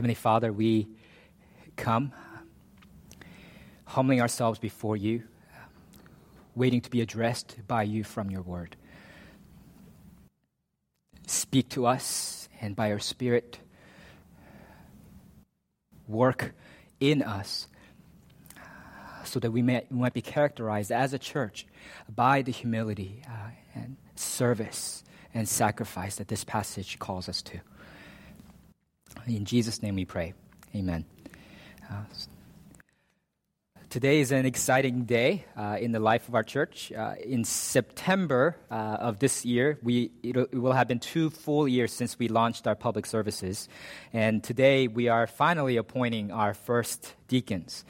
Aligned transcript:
Heavenly 0.00 0.14
Father, 0.14 0.50
we 0.50 0.88
come 1.76 2.12
humbling 3.84 4.22
ourselves 4.22 4.58
before 4.58 4.96
you, 4.96 5.24
waiting 6.54 6.80
to 6.80 6.88
be 6.88 7.02
addressed 7.02 7.58
by 7.68 7.82
you 7.82 8.02
from 8.02 8.30
your 8.30 8.40
word. 8.40 8.76
Speak 11.26 11.68
to 11.68 11.84
us, 11.84 12.48
and 12.62 12.74
by 12.74 12.88
your 12.88 12.98
Spirit, 12.98 13.58
work 16.08 16.54
in 16.98 17.20
us 17.20 17.66
so 19.24 19.38
that 19.38 19.50
we, 19.50 19.60
may, 19.60 19.84
we 19.90 19.98
might 19.98 20.14
be 20.14 20.22
characterized 20.22 20.90
as 20.90 21.12
a 21.12 21.18
church 21.18 21.66
by 22.08 22.40
the 22.40 22.52
humility 22.52 23.22
uh, 23.28 23.50
and 23.74 23.98
service 24.14 25.04
and 25.34 25.46
sacrifice 25.46 26.16
that 26.16 26.28
this 26.28 26.42
passage 26.42 26.98
calls 26.98 27.28
us 27.28 27.42
to. 27.42 27.60
In 29.26 29.44
Jesus' 29.44 29.82
name 29.82 29.94
we 29.94 30.04
pray. 30.04 30.34
Amen. 30.74 31.04
Uh, 31.90 32.04
Today 33.90 34.20
is 34.20 34.30
an 34.30 34.46
exciting 34.46 35.02
day 35.02 35.46
uh, 35.56 35.76
in 35.80 35.90
the 35.90 35.98
life 35.98 36.28
of 36.28 36.36
our 36.36 36.44
church. 36.44 36.92
Uh, 36.92 37.14
in 37.24 37.42
September 37.42 38.56
uh, 38.70 38.74
of 38.74 39.18
this 39.18 39.44
year, 39.44 39.80
we, 39.82 40.12
it 40.22 40.54
will 40.54 40.74
have 40.74 40.86
been 40.86 41.00
two 41.00 41.28
full 41.28 41.66
years 41.66 41.92
since 41.92 42.16
we 42.16 42.28
launched 42.28 42.68
our 42.68 42.76
public 42.76 43.04
services. 43.04 43.68
And 44.12 44.44
today 44.44 44.86
we 44.86 45.08
are 45.08 45.26
finally 45.26 45.76
appointing 45.76 46.30
our 46.30 46.54
first 46.54 47.16
deacons. 47.30 47.84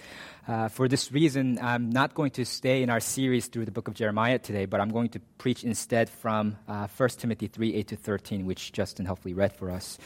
Uh, 0.46 0.68
for 0.68 0.86
this 0.86 1.10
reason, 1.12 1.58
I'm 1.62 1.90
not 1.90 2.14
going 2.14 2.30
to 2.32 2.44
stay 2.44 2.82
in 2.82 2.90
our 2.90 3.00
series 3.00 3.46
through 3.46 3.64
the 3.64 3.70
book 3.70 3.88
of 3.88 3.94
Jeremiah 3.94 4.38
today, 4.38 4.66
but 4.66 4.80
I'm 4.80 4.90
going 4.90 5.08
to 5.10 5.20
preach 5.38 5.64
instead 5.64 6.10
from 6.10 6.56
uh, 6.68 6.88
1 6.94 7.08
Timothy 7.10 7.46
3 7.46 7.74
8 7.74 7.88
to 7.88 7.96
13, 7.96 8.46
which 8.46 8.72
Justin 8.72 9.06
hopefully 9.06 9.32
read 9.32 9.52
for 9.52 9.70
us. 9.70 9.98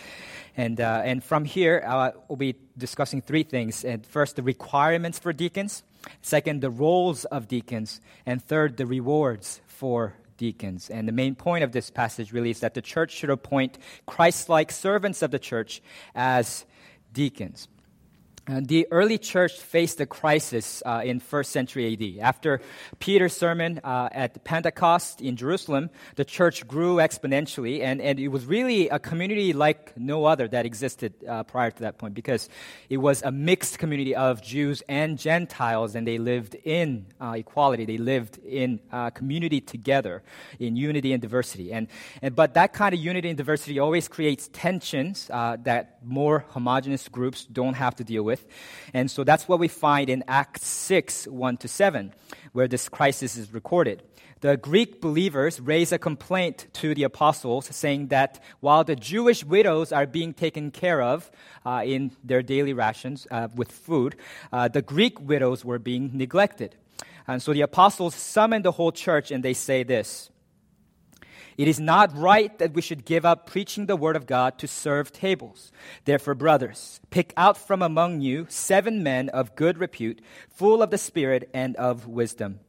And, 0.56 0.81
uh, 0.81 1.03
and 1.05 1.22
from 1.22 1.44
here, 1.44 1.83
uh, 1.84 2.12
we'll 2.28 2.36
be 2.36 2.55
discussing 2.78 3.22
three 3.22 3.42
things. 3.42 3.84
And 3.84 4.06
first, 4.06 4.36
the 4.36 4.42
requirements 4.42 5.19
for 5.19 5.33
deacons. 5.33 5.83
Second, 6.22 6.61
the 6.61 6.70
roles 6.70 7.25
of 7.25 7.48
deacons. 7.48 8.00
And 8.25 8.42
third, 8.42 8.77
the 8.77 8.87
rewards 8.87 9.61
for 9.66 10.14
deacons. 10.37 10.91
And 10.91 11.09
the 11.09 11.12
main 11.12 11.34
point 11.34 11.64
of 11.64 11.72
this 11.72 11.91
passage 11.91 12.33
really 12.33 12.50
is 12.50 12.61
that 12.61 12.75
the 12.75 12.83
church 12.83 13.12
should 13.12 13.31
appoint 13.31 13.78
Christ 14.06 14.48
like 14.48 14.70
servants 14.70 15.22
of 15.22 15.33
the 15.33 15.39
church 15.39 15.83
as 16.14 16.66
deacons. 17.12 17.66
Uh, 18.47 18.61
the 18.62 18.87
early 18.91 19.17
church 19.17 19.59
faced 19.59 19.98
a 20.03 20.06
crisis 20.06 20.83
uh, 20.84 21.00
in 21.03 21.19
first 21.19 21.50
century 21.50 21.95
AD. 21.95 22.23
After 22.23 22.61
Peter's 22.98 23.34
sermon 23.34 23.81
uh, 23.83 24.11
at 24.12 24.45
Pentecost 24.45 25.23
in 25.23 25.37
Jerusalem, 25.37 25.89
the 26.17 26.27
church 26.27 26.69
grew 26.69 26.97
exponentially, 26.97 27.81
and, 27.81 28.03
and 28.03 28.20
it 28.20 28.28
was 28.28 28.45
really 28.45 28.91
a 28.91 28.98
community 28.98 29.55
like 29.55 29.97
no 29.97 30.27
other 30.27 30.47
that 30.48 30.67
existed 30.67 31.15
uh, 31.27 31.42
prior 31.45 31.70
to 31.70 31.81
that 31.81 31.97
point 31.97 32.12
because 32.12 32.50
it 32.91 32.98
was 32.98 33.22
a 33.22 33.33
mixed 33.33 33.78
community 33.78 34.15
of 34.15 34.42
Jews 34.42 34.83
and 34.91 35.19
Gentiles, 35.19 35.95
and 35.95 36.06
they 36.06 36.19
lived 36.19 36.55
in 36.65 37.06
uh, 37.22 37.37
equality. 37.39 37.87
They 37.87 37.98
lived 37.98 38.39
in 38.45 38.78
community 39.15 39.62
together, 39.62 40.22
in 40.59 40.77
unity 40.77 41.15
and 41.15 41.22
diversity. 41.22 41.72
And, 41.72 41.89
and 42.20 42.37
but 42.37 42.55
that 42.55 42.75
kind 42.75 42.95
of 42.95 43.00
unity 43.00 43.31
and 43.31 43.39
diversity 43.39 43.78
always 43.78 44.06
creates 44.06 44.50
tensions 44.53 45.28
that 45.28 45.98
more 46.05 46.45
homogenous 46.50 47.09
groups 47.09 47.47
don't 47.47 47.75
have 47.75 47.97
to 47.97 48.05
deal 48.05 48.22
with 48.22 48.34
with. 48.35 48.47
And 48.93 49.11
so 49.11 49.25
that's 49.25 49.49
what 49.49 49.59
we 49.59 49.69
find 49.69 50.11
in 50.11 50.25
Acts 50.27 50.67
6 50.67 51.27
1 51.29 51.57
to 51.59 51.69
7, 51.69 52.13
where 52.53 52.69
this 52.69 52.89
crisis 52.89 53.37
is 53.37 53.53
recorded. 53.53 54.03
The 54.41 54.57
Greek 54.57 55.01
believers 55.01 55.61
raise 55.61 55.91
a 55.93 55.99
complaint 55.99 56.67
to 56.75 56.95
the 56.95 57.05
apostles 57.05 57.67
saying 57.75 58.09
that 58.09 58.43
while 58.61 58.85
the 58.85 58.97
Jewish 58.97 59.43
widows 59.45 59.91
are 59.93 60.07
being 60.07 60.35
taken 60.35 60.71
care 60.71 61.01
of 61.01 61.31
uh, 61.65 61.83
in 61.85 62.11
their 62.23 62.43
daily 62.43 62.75
rations 62.75 63.27
uh, 63.31 63.49
with 63.55 63.73
food, 63.73 64.17
uh, 64.53 64.69
the 64.69 64.83
Greek 64.83 65.19
widows 65.21 65.65
were 65.65 65.78
being 65.78 66.11
neglected. 66.12 66.75
And 67.27 67.41
so 67.41 67.55
the 67.55 67.62
apostles 67.62 68.15
summon 68.15 68.62
the 68.62 68.73
whole 68.73 68.93
church 68.93 69.31
and 69.31 69.43
they 69.43 69.55
say 69.55 69.83
this 69.83 70.31
it 71.56 71.69
is 71.69 71.78
not 71.78 72.16
right 72.16 72.56
that 72.59 72.75
we 72.75 72.82
should 72.82 73.04
give 73.04 73.25
up 73.25 73.47
preaching 73.47 73.87
the 73.87 73.97
word 73.97 74.16
of 74.16 74.26
God 74.26 74.59
to 74.59 74.69
serve 74.69 75.12
tables. 75.12 75.72
Therefore, 76.04 76.34
brothers, 76.34 77.00
pick 77.10 77.32
out 77.37 77.56
from 77.56 77.82
among 77.82 78.20
you 78.20 78.47
seven 78.48 79.03
men 79.03 79.28
of 79.28 79.54
good 79.54 79.78
repute, 79.78 80.20
full 80.48 80.82
of 80.82 80.91
the 80.91 80.98
Spirit 80.98 81.50
and 81.54 81.76
of 81.76 82.06
wisdom, 82.06 82.60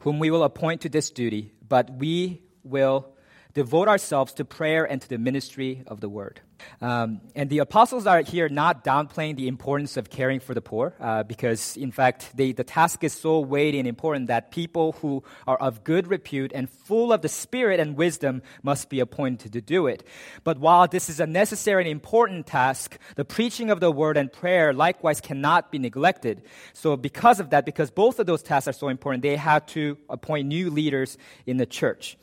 whom 0.00 0.18
we 0.18 0.30
will 0.30 0.44
appoint 0.44 0.80
to 0.82 0.88
this 0.88 1.10
duty, 1.10 1.52
but 1.68 1.90
we 1.90 2.42
will 2.64 3.08
devote 3.54 3.88
ourselves 3.88 4.32
to 4.34 4.44
prayer 4.44 4.84
and 4.84 5.02
to 5.02 5.08
the 5.08 5.18
ministry 5.18 5.82
of 5.86 6.00
the 6.00 6.08
word. 6.08 6.40
Um, 6.80 7.20
and 7.34 7.48
the 7.48 7.58
apostles 7.58 8.06
are 8.06 8.22
here 8.22 8.48
not 8.48 8.84
downplaying 8.84 9.36
the 9.36 9.48
importance 9.48 9.96
of 9.96 10.10
caring 10.10 10.40
for 10.40 10.54
the 10.54 10.60
poor, 10.60 10.94
uh, 11.00 11.22
because 11.22 11.76
in 11.76 11.92
fact, 11.92 12.36
they, 12.36 12.52
the 12.52 12.64
task 12.64 13.04
is 13.04 13.12
so 13.12 13.40
weighty 13.40 13.78
and 13.78 13.86
important 13.86 14.26
that 14.26 14.50
people 14.50 14.92
who 14.92 15.22
are 15.46 15.56
of 15.56 15.84
good 15.84 16.08
repute 16.08 16.52
and 16.54 16.68
full 16.68 17.12
of 17.12 17.22
the 17.22 17.28
spirit 17.28 17.78
and 17.78 17.96
wisdom 17.96 18.42
must 18.62 18.88
be 18.88 19.00
appointed 19.00 19.52
to 19.52 19.60
do 19.60 19.86
it. 19.86 20.04
But 20.44 20.58
while 20.58 20.88
this 20.88 21.08
is 21.08 21.20
a 21.20 21.26
necessary 21.26 21.82
and 21.84 21.90
important 21.90 22.46
task, 22.46 22.98
the 23.14 23.24
preaching 23.24 23.70
of 23.70 23.80
the 23.80 23.90
word 23.90 24.16
and 24.16 24.32
prayer 24.32 24.72
likewise 24.72 25.20
cannot 25.20 25.70
be 25.70 25.78
neglected. 25.78 26.42
So, 26.72 26.96
because 26.96 27.40
of 27.40 27.50
that, 27.50 27.64
because 27.64 27.90
both 27.90 28.18
of 28.18 28.26
those 28.26 28.42
tasks 28.42 28.68
are 28.68 28.72
so 28.72 28.88
important, 28.88 29.22
they 29.22 29.36
had 29.36 29.68
to 29.68 29.96
appoint 30.08 30.48
new 30.48 30.70
leaders 30.70 31.16
in 31.46 31.56
the 31.56 31.66
church. 31.66 32.16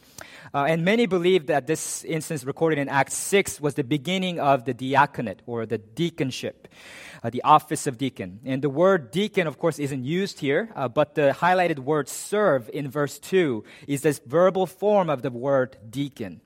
Uh, 0.53 0.65
and 0.65 0.83
many 0.83 1.05
believe 1.05 1.47
that 1.47 1.67
this 1.67 2.03
instance 2.03 2.43
recorded 2.43 2.79
in 2.79 2.89
Acts 2.89 3.13
6 3.15 3.61
was 3.61 3.75
the 3.75 3.83
beginning 3.83 4.28
of 4.37 4.65
the 4.65 4.73
diaconate 4.73 5.41
or 5.45 5.65
the 5.65 5.79
deaconship, 5.79 6.65
uh, 7.23 7.29
the 7.29 7.41
office 7.43 7.87
of 7.87 7.97
deacon. 7.97 8.41
And 8.43 8.61
the 8.61 8.69
word 8.69 9.11
deacon, 9.11 9.47
of 9.47 9.57
course, 9.57 9.79
isn't 9.79 10.03
used 10.03 10.41
here, 10.41 10.69
uh, 10.75 10.89
but 10.89 11.15
the 11.15 11.33
highlighted 11.39 11.79
word 11.79 12.09
serve 12.09 12.69
in 12.73 12.91
verse 12.91 13.17
2 13.17 13.63
is 13.87 14.01
this 14.01 14.19
verbal 14.25 14.65
form 14.65 15.09
of 15.09 15.21
the 15.21 15.31
word 15.31 15.77
deacon. 15.89 16.41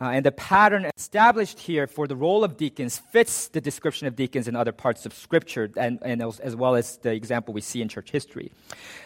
Uh, 0.00 0.06
and 0.06 0.26
the 0.26 0.32
pattern 0.32 0.90
established 0.96 1.60
here 1.60 1.86
for 1.86 2.06
the 2.06 2.16
role 2.16 2.42
of 2.44 2.56
deacons 2.56 2.98
fits 2.98 3.48
the 3.48 3.60
description 3.60 4.06
of 4.06 4.16
deacons 4.16 4.48
in 4.48 4.56
other 4.56 4.72
parts 4.72 5.06
of 5.06 5.14
Scripture, 5.14 5.70
and, 5.76 5.98
and 6.02 6.22
as, 6.22 6.40
as, 6.40 6.56
well 6.56 6.74
as 6.74 6.96
the 6.98 7.12
example 7.12 7.54
we 7.54 7.60
see 7.60 7.80
in 7.80 7.88
church 7.88 8.10
history. 8.10 8.50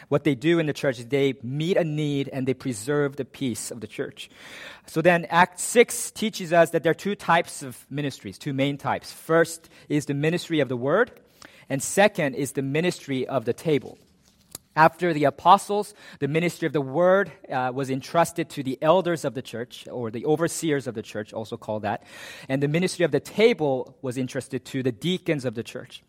What 0.07 0.23
they 0.23 0.35
do 0.35 0.59
in 0.59 0.65
the 0.65 0.73
church 0.73 0.99
is 0.99 1.05
they 1.05 1.35
meet 1.43 1.77
a 1.77 1.83
need 1.83 2.29
and 2.29 2.47
they 2.47 2.53
preserve 2.53 3.15
the 3.15 3.25
peace 3.25 3.71
of 3.71 3.81
the 3.81 3.87
church. 3.87 4.29
So 4.87 5.01
then, 5.01 5.25
Act 5.25 5.59
6 5.59 6.11
teaches 6.11 6.51
us 6.51 6.71
that 6.71 6.83
there 6.83 6.91
are 6.91 6.95
two 6.95 7.15
types 7.15 7.61
of 7.61 7.85
ministries, 7.89 8.37
two 8.37 8.53
main 8.53 8.77
types. 8.77 9.11
First 9.11 9.69
is 9.87 10.05
the 10.05 10.15
ministry 10.15 10.59
of 10.59 10.69
the 10.69 10.77
word, 10.77 11.11
and 11.69 11.83
second 11.83 12.33
is 12.35 12.53
the 12.53 12.63
ministry 12.63 13.27
of 13.27 13.45
the 13.45 13.53
table. 13.53 13.97
After 14.79 15.13
the 15.13 15.25
apostles, 15.25 15.93
the 16.19 16.29
ministry 16.29 16.65
of 16.65 16.71
the 16.71 16.79
word 16.79 17.33
uh, 17.51 17.69
was 17.75 17.89
entrusted 17.89 18.49
to 18.51 18.63
the 18.63 18.77
elders 18.81 19.25
of 19.25 19.33
the 19.33 19.41
church, 19.41 19.85
or 19.91 20.09
the 20.09 20.25
overseers 20.25 20.87
of 20.87 20.95
the 20.95 21.01
church, 21.01 21.33
also 21.33 21.57
called 21.57 21.81
that. 21.81 22.03
And 22.47 22.63
the 22.63 22.69
ministry 22.69 23.03
of 23.03 23.11
the 23.11 23.19
table 23.19 23.97
was 24.01 24.17
entrusted 24.17 24.63
to 24.71 24.81
the 24.81 24.93
deacons 24.93 25.43
of 25.43 25.53
the 25.53 25.63
church. 25.63 26.01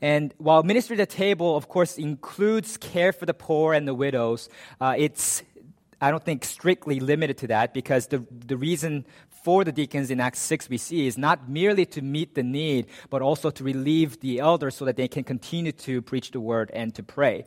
And 0.00 0.32
while 0.38 0.62
ministry 0.62 0.94
of 0.94 0.98
the 0.98 1.14
table, 1.24 1.56
of 1.56 1.66
course, 1.68 1.98
includes 1.98 2.76
care 2.76 3.12
for 3.12 3.26
the 3.26 3.34
poor 3.34 3.74
and 3.74 3.88
the 3.88 3.94
widows, 3.94 4.50
uh, 4.80 4.94
it's 4.96 5.42
I 6.00 6.12
don't 6.12 6.24
think 6.24 6.44
strictly 6.44 7.00
limited 7.00 7.38
to 7.38 7.46
that 7.48 7.74
because 7.74 8.06
the, 8.06 8.24
the 8.30 8.56
reason 8.56 9.04
for 9.46 9.62
the 9.62 9.70
deacons 9.70 10.10
in 10.10 10.18
Acts 10.18 10.40
6 10.40 10.68
we 10.68 10.76
see 10.76 11.06
is 11.06 11.16
not 11.16 11.48
merely 11.48 11.86
to 11.86 12.02
meet 12.02 12.34
the 12.34 12.42
need, 12.42 12.88
but 13.10 13.22
also 13.22 13.48
to 13.48 13.62
relieve 13.62 14.18
the 14.18 14.40
elders 14.40 14.74
so 14.74 14.84
that 14.84 14.96
they 14.96 15.06
can 15.06 15.22
continue 15.22 15.70
to 15.70 16.02
preach 16.02 16.32
the 16.32 16.40
word 16.40 16.68
and 16.74 16.92
to 16.96 17.04
pray. 17.04 17.44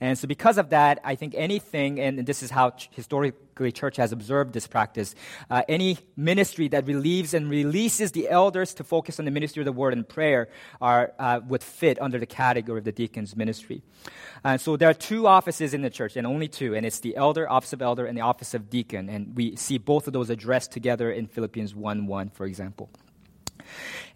And 0.00 0.16
so, 0.16 0.28
because 0.28 0.58
of 0.58 0.70
that, 0.70 1.00
I 1.02 1.16
think 1.16 1.34
anything, 1.36 1.98
and 1.98 2.24
this 2.24 2.44
is 2.44 2.52
how 2.52 2.74
historically 2.92 3.36
church 3.68 3.96
has 3.96 4.12
observed 4.12 4.54
this 4.54 4.66
practice, 4.66 5.14
uh, 5.50 5.62
any 5.68 5.98
ministry 6.16 6.68
that 6.68 6.86
relieves 6.86 7.34
and 7.34 7.50
releases 7.50 8.12
the 8.12 8.28
elders 8.28 8.72
to 8.74 8.84
focus 8.84 9.18
on 9.18 9.26
the 9.26 9.30
ministry 9.30 9.60
of 9.60 9.66
the 9.66 9.72
word 9.72 9.92
and 9.92 10.08
prayer 10.08 10.48
are, 10.80 11.12
uh, 11.18 11.40
would 11.46 11.62
fit 11.62 12.00
under 12.00 12.18
the 12.18 12.26
category 12.26 12.78
of 12.78 12.84
the 12.84 12.92
deacon's 12.92 13.36
ministry. 13.36 13.82
And 14.42 14.60
so 14.60 14.76
there 14.76 14.88
are 14.88 14.94
two 14.94 15.26
offices 15.26 15.74
in 15.74 15.82
the 15.82 15.90
church, 15.90 16.16
and 16.16 16.26
only 16.26 16.48
two, 16.48 16.74
and 16.74 16.86
it's 16.86 17.00
the 17.00 17.16
elder, 17.16 17.50
office 17.50 17.74
of 17.74 17.82
elder, 17.82 18.06
and 18.06 18.16
the 18.16 18.22
office 18.22 18.54
of 18.54 18.70
deacon. 18.70 19.10
And 19.10 19.36
we 19.36 19.56
see 19.56 19.76
both 19.76 20.06
of 20.06 20.14
those 20.14 20.30
addressed 20.30 20.72
together 20.72 21.12
in 21.12 21.26
Philippians 21.26 21.74
1 21.74 22.06
1, 22.06 22.30
for 22.30 22.46
example. 22.46 22.88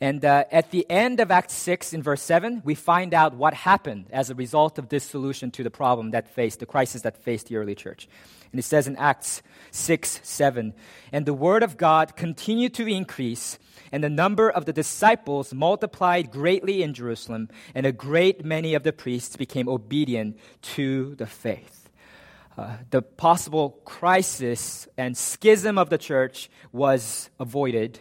And 0.01 0.25
uh, 0.25 0.45
at 0.51 0.71
the 0.71 0.89
end 0.91 1.21
of 1.21 1.31
Act 1.31 1.51
6, 1.51 1.93
in 1.93 2.03
verse 2.03 2.23
7, 2.23 2.63
we 2.65 2.75
find 2.75 3.15
out 3.15 3.35
what 3.35 3.55
happened 3.55 4.07
as 4.11 4.31
a 4.31 4.35
result 4.35 4.79
of 4.79 4.89
this 4.89 5.05
solution 5.05 5.51
to 5.53 5.63
the 5.63 5.71
problem 5.71 6.11
that 6.11 6.29
faced, 6.29 6.61
the 6.61 6.67
crisis 6.67 7.03
that 7.03 7.23
faced 7.23 7.49
the 7.49 7.57
early 7.57 7.75
church. 7.75 8.09
And 8.55 8.61
it 8.61 8.65
says 8.65 8.87
in 8.87 8.95
Acts 8.99 9.43
6 9.73 10.21
7, 10.23 10.75
and 11.11 11.27
the 11.27 11.35
word 11.35 11.65
of 11.65 11.77
God 11.77 12.15
continued 12.15 12.73
to 12.75 12.87
increase, 12.87 13.59
and 13.91 14.05
the 14.05 14.09
number 14.09 14.49
of 14.49 14.65
the 14.65 14.73
disciples 14.73 15.53
multiplied 15.53 16.31
greatly 16.31 16.81
in 16.81 16.95
Jerusalem, 16.95 17.49
and 17.75 17.85
a 17.85 17.91
great 17.91 18.45
many 18.45 18.75
of 18.75 18.85
the 18.85 18.93
priests 18.93 19.35
became 19.35 19.69
obedient 19.69 20.39
to 20.63 21.17
the 21.17 21.27
faith. 21.27 21.91
Uh, 22.57 22.77
the 22.91 23.03
possible 23.03 23.71
crisis 23.85 24.87
and 24.97 25.17
schism 25.17 25.77
of 25.77 25.91
the 25.91 25.99
church 25.99 26.49
was 26.71 27.31
avoided 27.41 27.99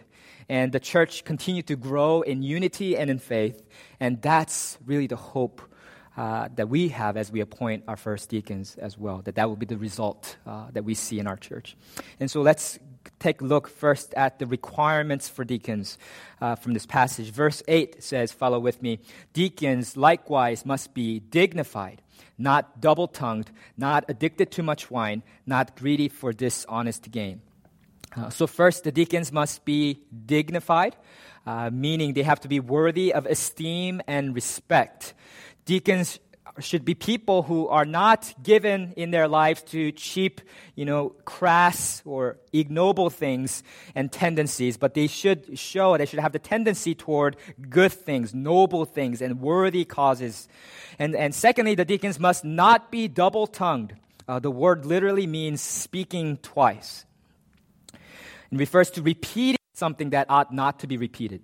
and 0.47 0.71
the 0.71 0.79
church 0.79 1.23
continued 1.23 1.65
to 1.65 1.75
grow 1.75 2.21
in 2.21 2.43
unity 2.43 2.95
and 2.95 3.09
in 3.09 3.17
faith. 3.17 3.63
And 3.99 4.21
that's 4.21 4.77
really 4.85 5.07
the 5.07 5.15
hope 5.15 5.63
uh, 6.15 6.47
that 6.55 6.69
we 6.69 6.89
have 6.89 7.17
as 7.17 7.31
we 7.31 7.39
appoint 7.41 7.83
our 7.87 7.97
first 7.97 8.29
deacons 8.29 8.75
as 8.77 8.97
well, 8.97 9.21
that 9.23 9.35
that 9.35 9.49
will 9.49 9.55
be 9.55 9.65
the 9.65 9.77
result 9.77 10.37
uh, 10.45 10.67
that 10.71 10.83
we 10.83 10.93
see 10.93 11.19
in 11.19 11.27
our 11.27 11.37
church. 11.37 11.75
And 12.19 12.29
so 12.29 12.41
let's 12.41 12.79
take 13.19 13.41
a 13.41 13.45
look 13.45 13.67
first 13.67 14.13
at 14.13 14.39
the 14.39 14.45
requirements 14.45 15.27
for 15.27 15.43
deacons 15.43 15.97
uh, 16.41 16.55
from 16.55 16.73
this 16.73 16.85
passage. 16.85 17.31
Verse 17.31 17.63
8 17.67 18.03
says, 18.03 18.31
Follow 18.31 18.59
with 18.59 18.81
me. 18.81 18.99
Deacons 19.33 19.97
likewise 19.97 20.65
must 20.65 20.93
be 20.93 21.19
dignified, 21.19 22.01
not 22.37 22.79
double 22.79 23.07
tongued, 23.07 23.51
not 23.77 24.05
addicted 24.07 24.51
to 24.51 24.63
much 24.63 24.91
wine, 24.91 25.23
not 25.45 25.75
greedy 25.75 26.09
for 26.09 26.31
dishonest 26.31 27.09
gain. 27.11 27.41
Uh, 28.15 28.29
so, 28.29 28.45
first, 28.45 28.83
the 28.83 28.91
deacons 28.91 29.31
must 29.31 29.65
be 29.65 29.99
dignified, 30.25 30.95
uh, 31.47 31.71
meaning 31.73 32.13
they 32.13 32.21
have 32.21 32.39
to 32.39 32.47
be 32.47 32.59
worthy 32.59 33.11
of 33.11 33.25
esteem 33.25 34.01
and 34.05 34.35
respect. 34.35 35.15
Deacons 35.65 36.19
should 36.59 36.85
be 36.85 36.93
people 36.93 37.41
who 37.43 37.67
are 37.67 37.85
not 37.85 38.33
given 38.43 38.93
in 38.95 39.11
their 39.11 39.27
lives 39.27 39.63
to 39.63 39.91
cheap, 39.91 40.41
you 40.75 40.85
know, 40.85 41.09
crass 41.25 42.01
or 42.05 42.37
ignoble 42.51 43.09
things 43.09 43.63
and 43.95 44.11
tendencies, 44.11 44.77
but 44.77 44.93
they 44.93 45.07
should 45.07 45.57
show, 45.57 45.97
they 45.97 46.05
should 46.05 46.19
have 46.19 46.31
the 46.31 46.39
tendency 46.39 46.93
toward 46.93 47.37
good 47.69 47.91
things, 47.91 48.33
noble 48.33 48.85
things, 48.85 49.21
and 49.21 49.41
worthy 49.41 49.83
causes. 49.83 50.47
And, 50.99 51.15
and 51.15 51.33
secondly, 51.33 51.75
the 51.75 51.85
deacons 51.85 52.19
must 52.19 52.45
not 52.45 52.91
be 52.91 53.07
double 53.07 53.47
tongued. 53.47 53.95
Uh, 54.27 54.39
the 54.39 54.51
word 54.51 54.85
literally 54.85 55.27
means 55.27 55.59
speaking 55.59 56.37
twice. 56.37 57.05
It 57.93 58.59
refers 58.59 58.91
to 58.91 59.01
repeating 59.01 59.57
something 59.73 60.11
that 60.11 60.29
ought 60.29 60.53
not 60.53 60.79
to 60.79 60.87
be 60.87 60.97
repeated. 60.97 61.43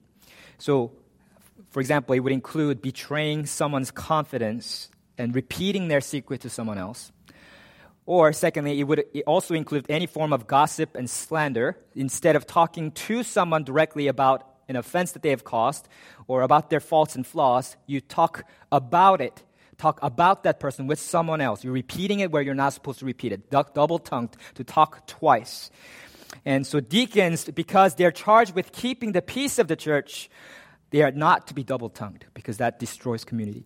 So, 0.60 0.92
for 1.70 1.80
example, 1.80 2.16
it 2.16 2.20
would 2.20 2.34
include 2.34 2.82
betraying 2.82 3.46
someone's 3.46 3.92
confidence 3.92 4.90
and 5.18 5.36
repeating 5.36 5.88
their 5.88 6.02
secret 6.02 6.42
to 6.42 6.50
someone 6.50 6.78
else. 6.78 7.12
Or, 8.06 8.34
secondly, 8.34 8.80
it 8.80 8.84
would 8.86 9.06
also 9.28 9.54
include 9.54 9.86
any 9.88 10.08
form 10.08 10.34
of 10.34 10.48
gossip 10.48 10.96
and 10.96 11.08
slander. 11.08 11.78
Instead 11.94 12.36
of 12.36 12.48
talking 12.48 12.92
to 12.92 13.22
someone 13.22 13.64
directly 13.64 14.08
about 14.08 14.48
an 14.68 14.76
offense 14.76 15.12
that 15.12 15.22
they 15.22 15.30
have 15.30 15.44
caused 15.44 15.88
or 16.28 16.42
about 16.42 16.72
their 16.72 16.80
faults 16.80 17.16
and 17.16 17.26
flaws, 17.26 17.78
you 17.86 18.02
talk 18.02 18.46
about 18.72 19.22
it. 19.22 19.44
Talk 19.78 20.00
about 20.02 20.44
that 20.44 20.60
person 20.60 20.88
with 20.88 21.00
someone 21.00 21.40
else. 21.40 21.64
You're 21.64 21.74
repeating 21.74 22.20
it 22.20 22.32
where 22.32 22.42
you're 22.42 22.56
not 22.56 22.74
supposed 22.74 23.00
to 23.00 23.06
repeat 23.06 23.32
it. 23.32 23.52
Double 23.52 24.00
tongued 24.00 24.36
to 24.56 24.64
talk 24.64 25.06
twice. 25.06 25.70
And 26.46 26.66
so, 26.66 26.80
deacons, 26.80 27.46
because 27.46 27.96
they're 27.96 28.12
charged 28.12 28.56
with 28.56 28.72
keeping 28.72 29.12
the 29.12 29.22
peace 29.22 29.60
of 29.60 29.68
the 29.68 29.76
church, 29.76 30.30
they 30.92 31.02
are 31.04 31.12
not 31.12 31.48
to 31.48 31.54
be 31.54 31.64
double 31.64 31.90
tongued 31.90 32.26
because 32.34 32.58
that 32.58 32.80
destroys 32.80 33.24
community. 33.24 33.66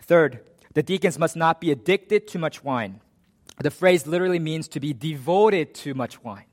Third, 0.00 0.40
the 0.74 0.82
deacons 0.82 1.18
must 1.18 1.36
not 1.36 1.60
be 1.60 1.70
addicted 1.70 2.26
to 2.28 2.38
much 2.38 2.64
wine. 2.64 3.00
The 3.60 3.70
phrase 3.70 4.06
literally 4.06 4.38
means 4.38 4.68
to 4.68 4.80
be 4.80 4.92
devoted 4.92 5.74
to 5.76 5.94
much 5.94 6.22
wine. 6.22 6.44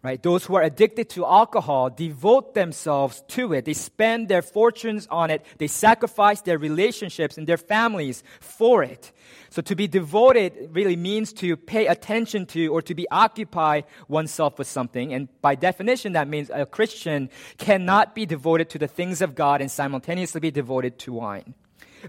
Right? 0.00 0.22
Those 0.22 0.44
who 0.44 0.54
are 0.54 0.62
addicted 0.62 1.10
to 1.10 1.26
alcohol 1.26 1.90
devote 1.90 2.54
themselves 2.54 3.24
to 3.28 3.52
it. 3.52 3.64
They 3.64 3.74
spend 3.74 4.28
their 4.28 4.42
fortunes 4.42 5.08
on 5.10 5.28
it. 5.30 5.44
They 5.58 5.66
sacrifice 5.66 6.40
their 6.40 6.56
relationships 6.56 7.36
and 7.36 7.48
their 7.48 7.56
families 7.56 8.22
for 8.38 8.84
it. 8.84 9.10
So 9.50 9.60
to 9.62 9.74
be 9.74 9.88
devoted 9.88 10.70
really 10.70 10.94
means 10.94 11.32
to 11.34 11.56
pay 11.56 11.88
attention 11.88 12.46
to 12.46 12.68
or 12.68 12.80
to 12.82 12.94
be 12.94 13.08
occupy 13.10 13.80
oneself 14.06 14.56
with 14.56 14.68
something. 14.68 15.12
And 15.12 15.28
by 15.40 15.56
definition, 15.56 16.12
that 16.12 16.28
means 16.28 16.48
a 16.54 16.64
Christian 16.64 17.28
cannot 17.56 18.14
be 18.14 18.24
devoted 18.24 18.70
to 18.70 18.78
the 18.78 18.86
things 18.86 19.20
of 19.20 19.34
God 19.34 19.60
and 19.60 19.68
simultaneously 19.68 20.40
be 20.40 20.52
devoted 20.52 21.00
to 21.00 21.12
wine. 21.12 21.54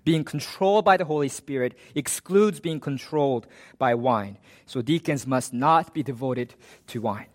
Being 0.03 0.23
controlled 0.23 0.85
by 0.85 0.97
the 0.97 1.05
Holy 1.05 1.29
Spirit 1.29 1.75
excludes 1.95 2.59
being 2.59 2.79
controlled 2.79 3.47
by 3.79 3.95
wine. 3.95 4.37
So 4.67 4.83
deacons 4.83 5.25
must 5.25 5.53
not 5.53 5.91
be 5.91 6.03
devoted 6.03 6.53
to 6.87 7.01
wine. 7.01 7.25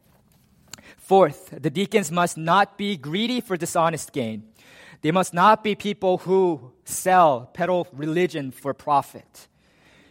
Fourth, 1.05 1.51
the 1.61 1.69
deacons 1.69 2.11
must 2.11 2.39
not 2.39 2.79
be 2.79 2.97
greedy 2.97 3.43
for 3.43 3.59
dishonest 3.59 4.11
gain. 4.11 4.45
They 5.03 5.11
must 5.11 5.35
not 5.35 5.63
be 5.63 5.75
people 5.75 6.17
who 6.17 6.73
sell, 6.87 7.51
peddle 7.53 7.87
religion 7.93 8.51
for 8.51 8.73
profit. 8.73 9.49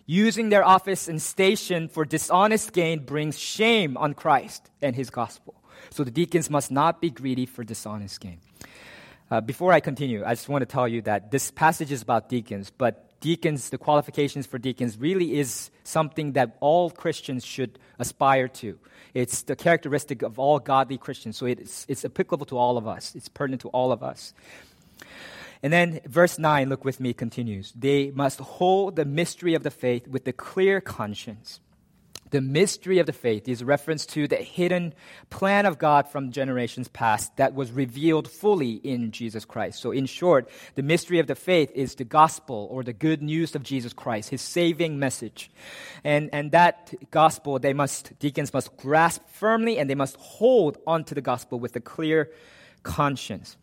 Using 0.05 0.49
their 0.49 0.63
office 0.63 1.07
and 1.07 1.19
station 1.19 1.87
for 1.87 2.05
dishonest 2.05 2.73
gain 2.73 3.05
brings 3.05 3.39
shame 3.39 3.97
on 3.97 4.13
Christ 4.13 4.69
and 4.83 4.95
his 4.95 5.09
gospel. 5.09 5.55
So 5.89 6.03
the 6.03 6.11
deacons 6.11 6.51
must 6.51 6.69
not 6.69 7.01
be 7.01 7.09
greedy 7.09 7.47
for 7.47 7.63
dishonest 7.63 8.19
gain. 8.21 8.37
Uh, 9.31 9.41
before 9.41 9.73
I 9.73 9.79
continue, 9.79 10.23
I 10.23 10.35
just 10.35 10.47
want 10.47 10.61
to 10.61 10.67
tell 10.67 10.87
you 10.87 11.01
that 11.03 11.31
this 11.31 11.49
passage 11.49 11.91
is 11.91 12.03
about 12.03 12.29
deacons, 12.29 12.69
but 12.69 13.12
deacons, 13.23 13.69
the 13.69 13.77
qualifications 13.77 14.45
for 14.45 14.57
deacons, 14.59 14.97
really 14.97 15.39
is 15.39 15.71
something 15.85 16.33
that 16.33 16.57
all 16.59 16.91
Christians 16.91 17.45
should 17.45 17.79
aspire 17.97 18.49
to. 18.49 18.77
It's 19.13 19.43
the 19.43 19.55
characteristic 19.55 20.23
of 20.23 20.37
all 20.37 20.59
godly 20.59 20.97
Christians, 20.97 21.37
so 21.37 21.45
it's, 21.45 21.85
it's 21.87 22.03
applicable 22.03 22.45
to 22.47 22.57
all 22.57 22.77
of 22.77 22.85
us, 22.85 23.15
it's 23.15 23.29
pertinent 23.29 23.61
to 23.61 23.69
all 23.69 23.93
of 23.93 24.03
us. 24.03 24.33
And 25.63 25.71
then 25.71 26.01
verse 26.05 26.37
9, 26.37 26.67
look 26.67 26.83
with 26.83 26.99
me, 26.99 27.13
continues. 27.13 27.71
They 27.71 28.11
must 28.11 28.39
hold 28.39 28.97
the 28.97 29.05
mystery 29.05 29.53
of 29.53 29.63
the 29.63 29.71
faith 29.71 30.05
with 30.05 30.27
a 30.27 30.33
clear 30.33 30.81
conscience. 30.81 31.61
The 32.33 32.41
mystery 32.41 32.97
of 32.97 33.05
the 33.05 33.13
faith 33.13 33.47
is 33.47 33.61
a 33.61 33.65
reference 33.65 34.07
to 34.07 34.27
the 34.27 34.37
hidden 34.37 34.95
plan 35.29 35.67
of 35.67 35.77
God 35.77 36.07
from 36.07 36.31
generations 36.31 36.87
past 36.87 37.37
that 37.37 37.53
was 37.53 37.71
revealed 37.71 38.27
fully 38.27 38.71
in 38.71 39.11
Jesus 39.11 39.45
Christ. 39.45 39.79
So, 39.79 39.91
in 39.91 40.07
short, 40.07 40.49
the 40.73 40.81
mystery 40.81 41.19
of 41.19 41.27
the 41.27 41.35
faith 41.35 41.71
is 41.75 41.93
the 41.93 42.03
gospel 42.03 42.67
or 42.71 42.81
the 42.81 42.91
good 42.91 43.21
news 43.21 43.53
of 43.53 43.61
Jesus 43.61 43.93
Christ, 43.93 44.31
his 44.31 44.41
saving 44.41 44.97
message. 44.97 45.51
And, 46.03 46.31
and 46.33 46.51
that 46.53 46.91
gospel, 47.11 47.59
they 47.59 47.73
must, 47.73 48.17
deacons 48.17 48.51
must 48.51 48.75
grasp 48.77 49.21
firmly 49.27 49.77
and 49.77 49.87
they 49.87 49.93
must 49.93 50.15
hold 50.15 50.79
onto 50.87 51.13
the 51.13 51.21
gospel 51.21 51.59
with 51.59 51.75
a 51.75 51.81
clear 51.81 52.31
conscience. 52.81 53.57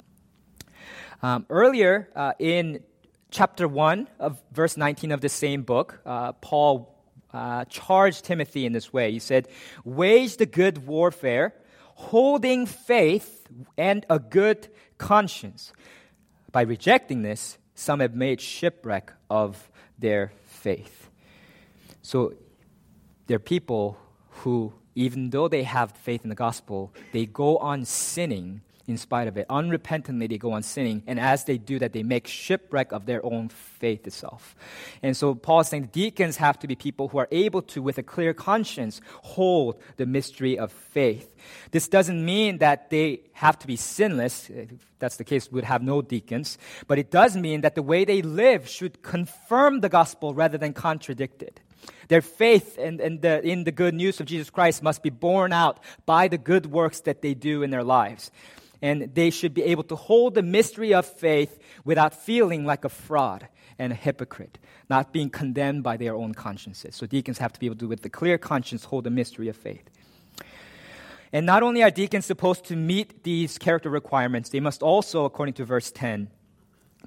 Um, 1.25 1.44
earlier 1.50 2.08
uh, 2.14 2.34
in 2.38 2.84
chapter 3.32 3.67
1 3.67 4.06
of 4.20 4.40
verse 4.52 4.76
19 4.76 5.11
of 5.11 5.22
the 5.22 5.28
same 5.28 5.62
book, 5.62 6.00
uh, 6.06 6.34
Paul 6.34 7.00
uh, 7.32 7.65
charged 7.67 8.25
Timothy 8.25 8.67
in 8.67 8.73
this 8.73 8.93
way. 8.93 9.12
He 9.12 9.19
said, 9.19 9.49
Wage 9.85 10.37
the 10.37 10.47
good 10.47 10.87
warfare, 10.87 11.55
holding 11.94 12.67
faith 12.67 13.46
and 13.77 14.05
a 14.10 14.19
good 14.19 14.69
conscience. 14.99 15.72
By 16.53 16.63
rejecting 16.63 17.22
this, 17.22 17.58
some 17.75 18.01
have 18.01 18.15
made 18.15 18.41
shipwreck 18.41 19.13
of 19.29 19.70
their 19.99 20.32
faith. 20.46 21.10
So 22.03 22.34
there 23.27 23.37
are 23.37 23.39
people 23.39 23.99
who, 24.31 24.72
even 24.94 25.31
though 25.31 25.49
they 25.49 25.63
have 25.63 25.93
faith 25.93 26.25
in 26.25 26.29
the 26.29 26.34
gospel, 26.34 26.93
they 27.13 27.27
go 27.27 27.58
on 27.58 27.84
sinning 27.84 28.63
in 28.91 28.99
spite 28.99 29.29
of 29.29 29.37
it. 29.37 29.47
Unrepentantly, 29.49 30.29
they 30.29 30.37
go 30.37 30.53
on 30.53 30.63
sinning. 30.63 31.03
And 31.06 31.19
as 31.19 31.44
they 31.44 31.56
do 31.56 31.79
that, 31.79 31.93
they 31.93 32.03
make 32.03 32.27
shipwreck 32.27 32.93
of 32.93 33.06
their 33.06 33.25
own 33.25 33.49
faith 33.49 34.06
itself. 34.06 34.55
And 35.03 35.17
so 35.17 35.35
Paul 35.35 35.61
is 35.61 35.69
saying 35.69 35.91
deacons 35.93 36.37
have 36.37 36.59
to 36.59 36.67
be 36.67 36.75
people 36.75 37.09
who 37.09 37.19
are 37.19 37.29
able 37.31 37.63
to, 37.63 37.81
with 37.81 37.97
a 37.99 38.03
clear 38.03 38.35
conscience, 38.35 39.01
hold 39.23 39.81
the 39.97 40.06
mystery 40.06 40.59
of 40.59 40.73
faith. 40.73 41.35
This 41.70 41.89
doesn't 41.89 42.23
mean 42.23 42.59
that 42.59 42.91
they 42.91 43.23
have 43.32 43.59
to 43.61 43.67
be 43.67 43.77
sinless. 43.77 44.51
If 44.51 44.69
that's 44.99 45.17
the 45.17 45.25
case, 45.25 45.51
we'd 45.51 45.65
have 45.65 45.82
no 45.82 46.03
deacons. 46.03 46.59
But 46.87 46.99
it 46.99 47.11
does 47.11 47.37
mean 47.37 47.63
that 47.63 47.77
the 47.77 47.82
way 47.82 48.05
they 48.05 48.23
live 48.23 48.69
should 48.69 49.03
confirm 49.03 49.81
the 49.81 49.89
gospel 49.89 50.35
rather 50.35 50.59
than 50.59 50.73
contradict 50.73 51.43
it. 51.43 51.61
Their 52.09 52.20
faith 52.20 52.77
in, 52.77 53.01
in, 53.01 53.20
the, 53.20 53.41
in 53.47 53.65
the 53.65 53.73
good 53.73 53.94
news 53.94 54.20
of 54.20 54.27
Jesus 54.27 54.51
Christ 54.51 54.82
must 54.82 55.03
be 55.03 55.11
borne 55.11 55.53
out 55.53 55.79
by 56.06 56.29
the 56.29 56.37
good 56.37 56.67
works 56.67 57.01
that 57.03 57.23
they 57.23 57.35
do 57.35 57.63
in 57.63 57.70
their 57.70 57.85
lives 57.85 58.31
and 58.82 59.15
they 59.15 59.31
should 59.31 59.55
be 59.55 59.63
able 59.63 59.82
to 59.84 59.96
hold 59.96 60.34
the 60.34 60.43
mystery 60.43 60.94
of 60.94 61.06
faith 61.06 61.58
without 61.84 62.15
feeling 62.15 62.65
like 62.65 62.84
a 62.84 62.89
fraud 62.89 63.49
and 63.79 63.93
a 63.93 63.96
hypocrite, 63.96 64.58
not 64.89 65.13
being 65.13 65.31
condemned 65.31 65.82
by 65.82 65.96
their 65.96 66.15
own 66.15 66.34
consciences. 66.34 66.94
So 66.94 67.06
deacons 67.06 67.39
have 67.39 67.53
to 67.53 67.60
be 67.60 67.67
able 67.67 67.77
to, 67.77 67.89
with 67.89 68.05
a 68.05 68.10
clear 68.10 68.39
conscience, 68.39 68.84
hold 68.84 69.05
the 69.05 69.10
mystery 69.10 69.49
of 69.49 69.56
faith. 69.56 69.89
And 71.32 71.46
not 71.46 71.63
only 71.63 71.82
are 71.82 71.91
deacons 71.91 72.27
supposed 72.27 72.65
to 72.67 72.77
meet 72.77 73.22
these 73.22 73.56
character 73.58 73.89
requirements, 73.89 74.51
they 74.51 74.60
must 74.60 74.82
also, 74.82 75.25
according 75.25 75.55
to 75.55 75.65
verse 75.65 75.91
10, 75.93 76.29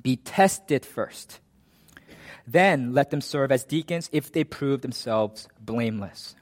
be 0.01 0.15
tested 0.15 0.85
first. 0.85 1.39
Then 2.47 2.93
let 2.93 3.09
them 3.09 3.21
serve 3.21 3.51
as 3.51 3.63
deacons 3.63 4.09
if 4.11 4.31
they 4.31 4.43
prove 4.43 4.81
themselves 4.81 5.47
blameless 5.59 6.35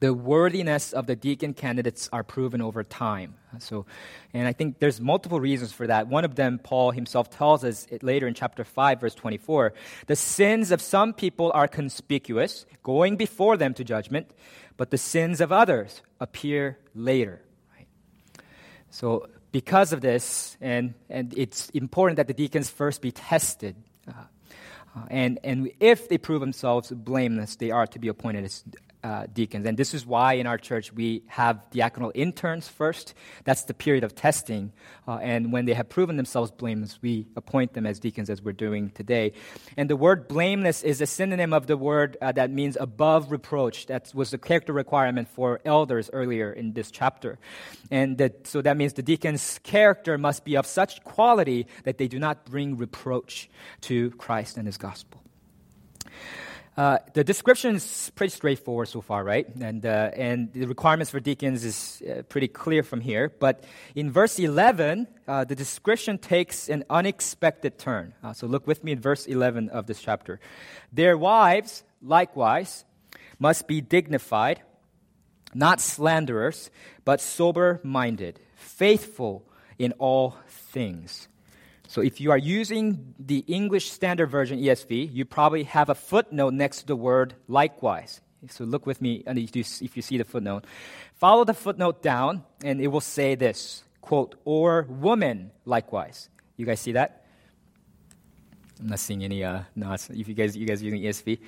the 0.00 0.12
worthiness 0.12 0.92
of 0.92 1.06
the 1.06 1.16
deacon 1.16 1.54
candidates 1.54 2.08
are 2.12 2.22
proven 2.22 2.60
over 2.60 2.82
time. 2.84 3.34
So, 3.58 3.86
and 4.34 4.46
I 4.46 4.52
think 4.52 4.78
there's 4.78 5.00
multiple 5.00 5.40
reasons 5.40 5.72
for 5.72 5.86
that. 5.86 6.08
One 6.08 6.24
of 6.24 6.34
them, 6.34 6.58
Paul 6.62 6.90
himself 6.90 7.30
tells 7.30 7.64
us 7.64 7.86
later 8.02 8.26
in 8.26 8.34
chapter 8.34 8.64
5, 8.64 9.00
verse 9.00 9.14
24. 9.14 9.72
The 10.06 10.16
sins 10.16 10.70
of 10.70 10.80
some 10.80 11.12
people 11.12 11.50
are 11.54 11.68
conspicuous, 11.68 12.66
going 12.82 13.16
before 13.16 13.56
them 13.56 13.72
to 13.74 13.84
judgment, 13.84 14.30
but 14.76 14.90
the 14.90 14.98
sins 14.98 15.40
of 15.40 15.52
others 15.52 16.02
appear 16.20 16.78
later. 16.94 17.40
Right? 17.74 17.86
So, 18.90 19.28
because 19.52 19.94
of 19.94 20.02
this, 20.02 20.58
and, 20.60 20.92
and 21.08 21.32
it's 21.34 21.70
important 21.70 22.16
that 22.16 22.26
the 22.26 22.34
deacons 22.34 22.68
first 22.68 23.00
be 23.00 23.10
tested. 23.10 23.74
Uh, 24.06 24.12
uh, 24.94 25.06
and, 25.10 25.38
and 25.44 25.70
if 25.80 26.08
they 26.10 26.18
prove 26.18 26.40
themselves 26.40 26.90
blameless, 26.90 27.56
they 27.56 27.70
are 27.70 27.86
to 27.86 27.98
be 27.98 28.08
appointed 28.08 28.44
as 28.44 28.64
uh, 29.06 29.26
deacons. 29.32 29.66
And 29.66 29.76
this 29.78 29.94
is 29.94 30.04
why 30.04 30.32
in 30.32 30.48
our 30.48 30.58
church 30.58 30.92
we 30.92 31.22
have 31.28 31.64
diaconal 31.70 32.10
interns 32.12 32.66
first. 32.66 33.14
That's 33.44 33.62
the 33.62 33.74
period 33.74 34.02
of 34.02 34.16
testing. 34.16 34.72
Uh, 35.06 35.18
and 35.22 35.52
when 35.52 35.64
they 35.64 35.74
have 35.74 35.88
proven 35.88 36.16
themselves 36.16 36.50
blameless, 36.50 36.98
we 37.00 37.28
appoint 37.36 37.74
them 37.74 37.86
as 37.86 38.00
deacons 38.00 38.28
as 38.28 38.42
we're 38.42 38.52
doing 38.52 38.90
today. 38.90 39.32
And 39.76 39.88
the 39.88 39.94
word 39.94 40.26
blameless 40.26 40.82
is 40.82 41.00
a 41.00 41.06
synonym 41.06 41.52
of 41.52 41.68
the 41.68 41.76
word 41.76 42.16
uh, 42.20 42.32
that 42.32 42.50
means 42.50 42.76
above 42.80 43.30
reproach. 43.30 43.86
That 43.86 44.12
was 44.12 44.32
the 44.32 44.38
character 44.38 44.72
requirement 44.72 45.28
for 45.28 45.60
elders 45.64 46.10
earlier 46.12 46.52
in 46.52 46.72
this 46.72 46.90
chapter. 46.90 47.38
And 47.92 48.32
so 48.42 48.60
that 48.60 48.76
means 48.76 48.94
the 48.94 49.02
deacon's 49.02 49.60
character 49.62 50.18
must 50.18 50.44
be 50.44 50.56
of 50.56 50.66
such 50.66 51.04
quality 51.04 51.68
that 51.84 51.98
they 51.98 52.08
do 52.08 52.18
not 52.18 52.44
bring 52.44 52.76
reproach 52.76 53.48
to 53.82 54.10
Christ 54.12 54.56
and 54.56 54.66
his 54.66 54.78
gospel. 54.78 55.22
Uh, 56.76 56.98
the 57.14 57.24
description 57.24 57.76
is 57.76 58.12
pretty 58.16 58.30
straightforward 58.30 58.86
so 58.86 59.00
far, 59.00 59.24
right? 59.24 59.48
And, 59.56 59.86
uh, 59.86 60.10
and 60.14 60.52
the 60.52 60.66
requirements 60.66 61.10
for 61.10 61.20
deacons 61.20 61.64
is 61.64 62.02
uh, 62.02 62.22
pretty 62.28 62.48
clear 62.48 62.82
from 62.82 63.00
here. 63.00 63.30
But 63.30 63.64
in 63.94 64.10
verse 64.10 64.38
11, 64.38 65.06
uh, 65.26 65.44
the 65.44 65.54
description 65.54 66.18
takes 66.18 66.68
an 66.68 66.84
unexpected 66.90 67.78
turn. 67.78 68.12
Uh, 68.22 68.34
so 68.34 68.46
look 68.46 68.66
with 68.66 68.84
me 68.84 68.92
in 68.92 69.00
verse 69.00 69.24
11 69.24 69.70
of 69.70 69.86
this 69.86 70.02
chapter. 70.02 70.38
Their 70.92 71.16
wives, 71.16 71.82
likewise, 72.02 72.84
must 73.38 73.66
be 73.66 73.80
dignified, 73.80 74.60
not 75.54 75.80
slanderers, 75.80 76.70
but 77.06 77.22
sober 77.22 77.80
minded, 77.84 78.38
faithful 78.54 79.48
in 79.78 79.92
all 79.92 80.36
things. 80.46 81.28
So 81.96 82.02
if 82.02 82.20
you 82.20 82.30
are 82.30 82.36
using 82.36 83.14
the 83.18 83.38
English 83.46 83.90
Standard 83.90 84.26
Version 84.26 84.60
ESV, 84.60 85.14
you 85.14 85.24
probably 85.24 85.62
have 85.62 85.88
a 85.88 85.94
footnote 85.94 86.52
next 86.52 86.80
to 86.80 86.86
the 86.88 86.94
word 86.94 87.32
likewise. 87.48 88.20
So 88.50 88.64
look 88.64 88.84
with 88.84 89.00
me 89.00 89.22
and 89.26 89.38
if 89.38 89.56
you 89.56 90.02
see 90.02 90.18
the 90.18 90.24
footnote. 90.24 90.66
Follow 91.14 91.44
the 91.44 91.54
footnote 91.54 92.02
down 92.02 92.44
and 92.62 92.82
it 92.82 92.88
will 92.88 93.00
say 93.00 93.34
this, 93.34 93.82
quote, 94.02 94.34
or 94.44 94.82
woman 94.90 95.52
likewise. 95.64 96.28
You 96.58 96.66
guys 96.66 96.80
see 96.80 96.92
that? 96.92 97.24
I'm 98.78 98.88
not 98.88 98.98
seeing 98.98 99.24
any 99.24 99.42
uh, 99.42 99.62
nods. 99.74 100.10
If 100.10 100.28
you 100.28 100.34
guys, 100.34 100.54
you 100.54 100.66
guys 100.66 100.82
using 100.82 101.00
ESV. 101.00 101.38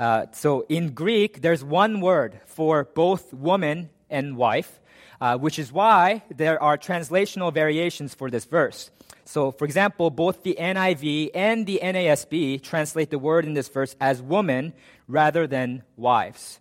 Uh, 0.00 0.24
so 0.32 0.64
in 0.70 0.94
Greek, 0.94 1.42
there's 1.42 1.62
one 1.62 2.00
word 2.00 2.40
for 2.46 2.84
both 2.84 3.34
woman 3.34 3.90
and 4.08 4.38
wife, 4.38 4.80
uh, 5.20 5.36
which 5.36 5.58
is 5.58 5.70
why 5.70 6.22
there 6.34 6.62
are 6.62 6.78
translational 6.78 7.52
variations 7.52 8.14
for 8.14 8.30
this 8.30 8.46
verse. 8.46 8.90
So, 9.32 9.50
for 9.50 9.64
example, 9.64 10.10
both 10.10 10.42
the 10.42 10.58
NIV 10.60 11.30
and 11.34 11.64
the 11.64 11.80
NASB 11.82 12.62
translate 12.62 13.08
the 13.08 13.18
word 13.18 13.46
in 13.46 13.54
this 13.54 13.66
verse 13.66 13.96
as 13.98 14.20
woman 14.20 14.74
rather 15.08 15.46
than 15.46 15.84
wives. 15.96 16.60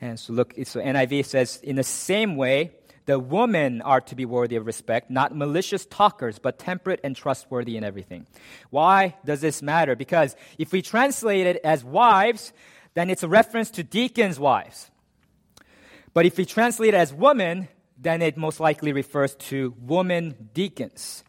And 0.00 0.18
so, 0.18 0.32
look, 0.32 0.52
so 0.64 0.80
NIV 0.80 1.26
says, 1.26 1.60
in 1.62 1.76
the 1.76 1.84
same 1.84 2.34
way, 2.34 2.72
the 3.06 3.20
women 3.20 3.82
are 3.82 4.00
to 4.00 4.16
be 4.16 4.24
worthy 4.24 4.56
of 4.56 4.66
respect, 4.66 5.12
not 5.12 5.32
malicious 5.32 5.86
talkers, 5.86 6.40
but 6.40 6.58
temperate 6.58 6.98
and 7.04 7.14
trustworthy 7.14 7.76
in 7.76 7.84
everything. 7.84 8.26
Why 8.70 9.14
does 9.24 9.40
this 9.40 9.62
matter? 9.62 9.94
Because 9.94 10.34
if 10.58 10.72
we 10.72 10.82
translate 10.82 11.46
it 11.46 11.60
as 11.62 11.84
wives, 11.84 12.52
then 12.94 13.10
it's 13.10 13.22
a 13.22 13.28
reference 13.28 13.70
to 13.70 13.84
deacons' 13.84 14.40
wives. 14.40 14.90
But 16.14 16.26
if 16.26 16.36
we 16.36 16.46
translate 16.46 16.94
it 16.94 16.96
as 16.96 17.14
women, 17.14 17.68
then 17.96 18.22
it 18.22 18.36
most 18.36 18.58
likely 18.58 18.92
refers 18.92 19.36
to 19.36 19.72
woman 19.80 20.50
deacons. 20.52 21.22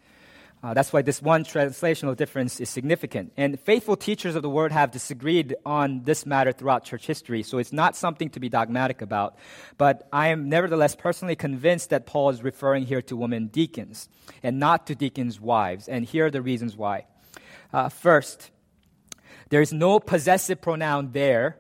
Uh, 0.62 0.74
that's 0.74 0.92
why 0.92 1.02
this 1.02 1.22
one 1.22 1.46
translational 1.46 2.16
difference 2.16 2.60
is 2.60 2.70
significant. 2.70 3.32
And 3.38 3.58
faithful 3.62 3.96
teachers 3.96 4.36
of 4.36 4.42
the 4.42 4.50
word 4.50 4.74
have 4.74 4.92
disagreed 4.92 5.56
on 5.66 6.04
this 6.04 6.26
matter 6.26 6.52
throughout 6.52 6.84
church 6.84 7.08
history, 7.08 7.44
so 7.44 7.60
it's 7.60 7.72
not 7.72 7.96
something 7.96 8.30
to 8.32 8.42
be 8.42 8.50
dogmatic 8.50 9.02
about. 9.02 9.38
But 9.78 10.08
I 10.12 10.28
am 10.28 10.50
nevertheless 10.50 10.96
personally 10.96 11.38
convinced 11.38 11.92
that 11.92 12.06
Paul 12.06 12.30
is 12.32 12.44
referring 12.44 12.86
here 12.86 13.02
to 13.04 13.16
women 13.16 13.48
deacons 13.48 14.10
and 14.44 14.60
not 14.60 14.88
to 14.88 14.96
deacons' 14.96 15.40
wives. 15.40 15.88
And 15.88 16.04
here 16.04 16.26
are 16.26 16.32
the 16.32 16.42
reasons 16.42 16.76
why. 16.76 17.06
Uh, 17.72 17.88
first, 17.88 18.52
there 19.50 19.62
is 19.62 19.72
no 19.72 20.00
possessive 20.00 20.62
pronoun 20.62 21.12
there 21.14 21.58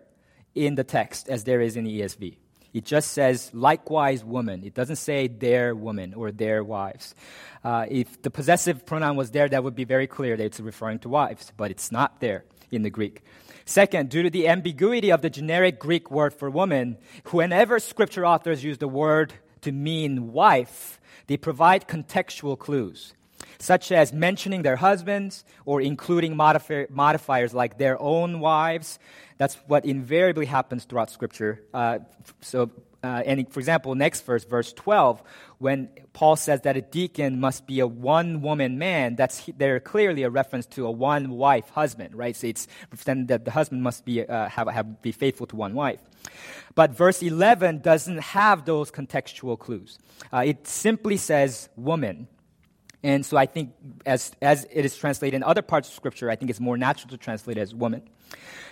in 0.55 0.75
the 0.75 0.83
text 0.83 1.29
as 1.29 1.45
there 1.45 1.61
is 1.61 1.77
in 1.77 1.85
the 1.85 2.01
ESV. 2.01 2.35
It 2.73 2.85
just 2.85 3.11
says, 3.11 3.49
likewise, 3.53 4.23
woman. 4.23 4.63
It 4.63 4.73
doesn't 4.73 4.97
say 4.97 5.27
their 5.27 5.73
woman 5.73 6.13
or 6.13 6.31
their 6.31 6.63
wives. 6.63 7.15
Uh, 7.63 7.85
if 7.89 8.21
the 8.21 8.29
possessive 8.29 8.85
pronoun 8.85 9.15
was 9.15 9.31
there, 9.31 9.49
that 9.49 9.63
would 9.63 9.75
be 9.75 9.85
very 9.85 10.07
clear 10.07 10.37
that 10.37 10.43
it's 10.43 10.59
referring 10.59 10.99
to 10.99 11.09
wives, 11.09 11.51
but 11.57 11.71
it's 11.71 11.91
not 11.91 12.19
there 12.19 12.45
in 12.71 12.83
the 12.83 12.89
Greek. 12.89 13.23
Second, 13.65 14.09
due 14.09 14.23
to 14.23 14.29
the 14.29 14.47
ambiguity 14.47 15.11
of 15.11 15.21
the 15.21 15.29
generic 15.29 15.79
Greek 15.79 16.09
word 16.09 16.33
for 16.33 16.49
woman, 16.49 16.97
whenever 17.31 17.79
scripture 17.79 18.25
authors 18.25 18.63
use 18.63 18.77
the 18.77 18.87
word 18.87 19.33
to 19.61 19.71
mean 19.71 20.31
wife, 20.31 20.99
they 21.27 21.37
provide 21.37 21.87
contextual 21.87 22.57
clues, 22.57 23.13
such 23.59 23.91
as 23.91 24.13
mentioning 24.13 24.61
their 24.61 24.77
husbands 24.77 25.43
or 25.65 25.81
including 25.81 26.35
modifi- 26.35 26.89
modifiers 26.89 27.53
like 27.53 27.77
their 27.77 28.01
own 28.01 28.39
wives. 28.39 28.99
That's 29.37 29.55
what 29.67 29.85
invariably 29.85 30.45
happens 30.45 30.85
throughout 30.85 31.11
Scripture. 31.11 31.61
Uh, 31.73 31.99
so, 32.41 32.71
uh, 33.03 33.23
and 33.25 33.51
for 33.51 33.59
example, 33.59 33.95
next 33.95 34.25
verse, 34.25 34.45
verse 34.45 34.71
12, 34.73 35.21
when 35.57 35.89
Paul 36.13 36.37
says 36.37 36.61
that 36.61 36.77
a 36.77 36.81
deacon 36.81 37.39
must 37.39 37.67
be 37.67 37.81
a 37.81 37.87
one 37.87 38.41
woman 38.41 38.77
man, 38.77 39.15
that's 39.15 39.49
there 39.57 39.79
clearly 39.81 40.23
a 40.23 40.29
reference 40.29 40.65
to 40.67 40.85
a 40.85 40.91
one 40.91 41.29
wife 41.29 41.69
husband, 41.69 42.15
right? 42.15 42.35
So 42.35 42.47
it's 42.47 42.67
then 43.03 43.27
that 43.27 43.43
the 43.43 43.51
husband 43.51 43.83
must 43.83 44.05
be, 44.05 44.25
uh, 44.25 44.47
have, 44.49 44.67
have, 44.69 45.01
be 45.01 45.11
faithful 45.11 45.47
to 45.47 45.55
one 45.55 45.73
wife. 45.73 45.99
But 46.75 46.91
verse 46.91 47.21
11 47.21 47.79
doesn't 47.79 48.19
have 48.19 48.63
those 48.63 48.89
contextual 48.89 49.59
clues. 49.59 49.99
Uh, 50.31 50.43
it 50.45 50.65
simply 50.65 51.17
says 51.17 51.67
woman. 51.75 52.27
And 53.01 53.25
so 53.25 53.37
I 53.37 53.45
think 53.45 53.73
as, 54.05 54.31
as 54.41 54.67
it 54.71 54.83
is 54.83 54.97
translated 54.97 55.35
in 55.35 55.43
other 55.43 55.61
parts 55.61 55.87
of 55.87 55.95
Scripture, 55.95 56.29
I 56.29 56.35
think 56.35 56.49
it's 56.49 56.59
more 56.59 56.77
natural 56.77 57.09
to 57.11 57.17
translate 57.17 57.57
as 57.57 57.73
woman. 57.73 58.01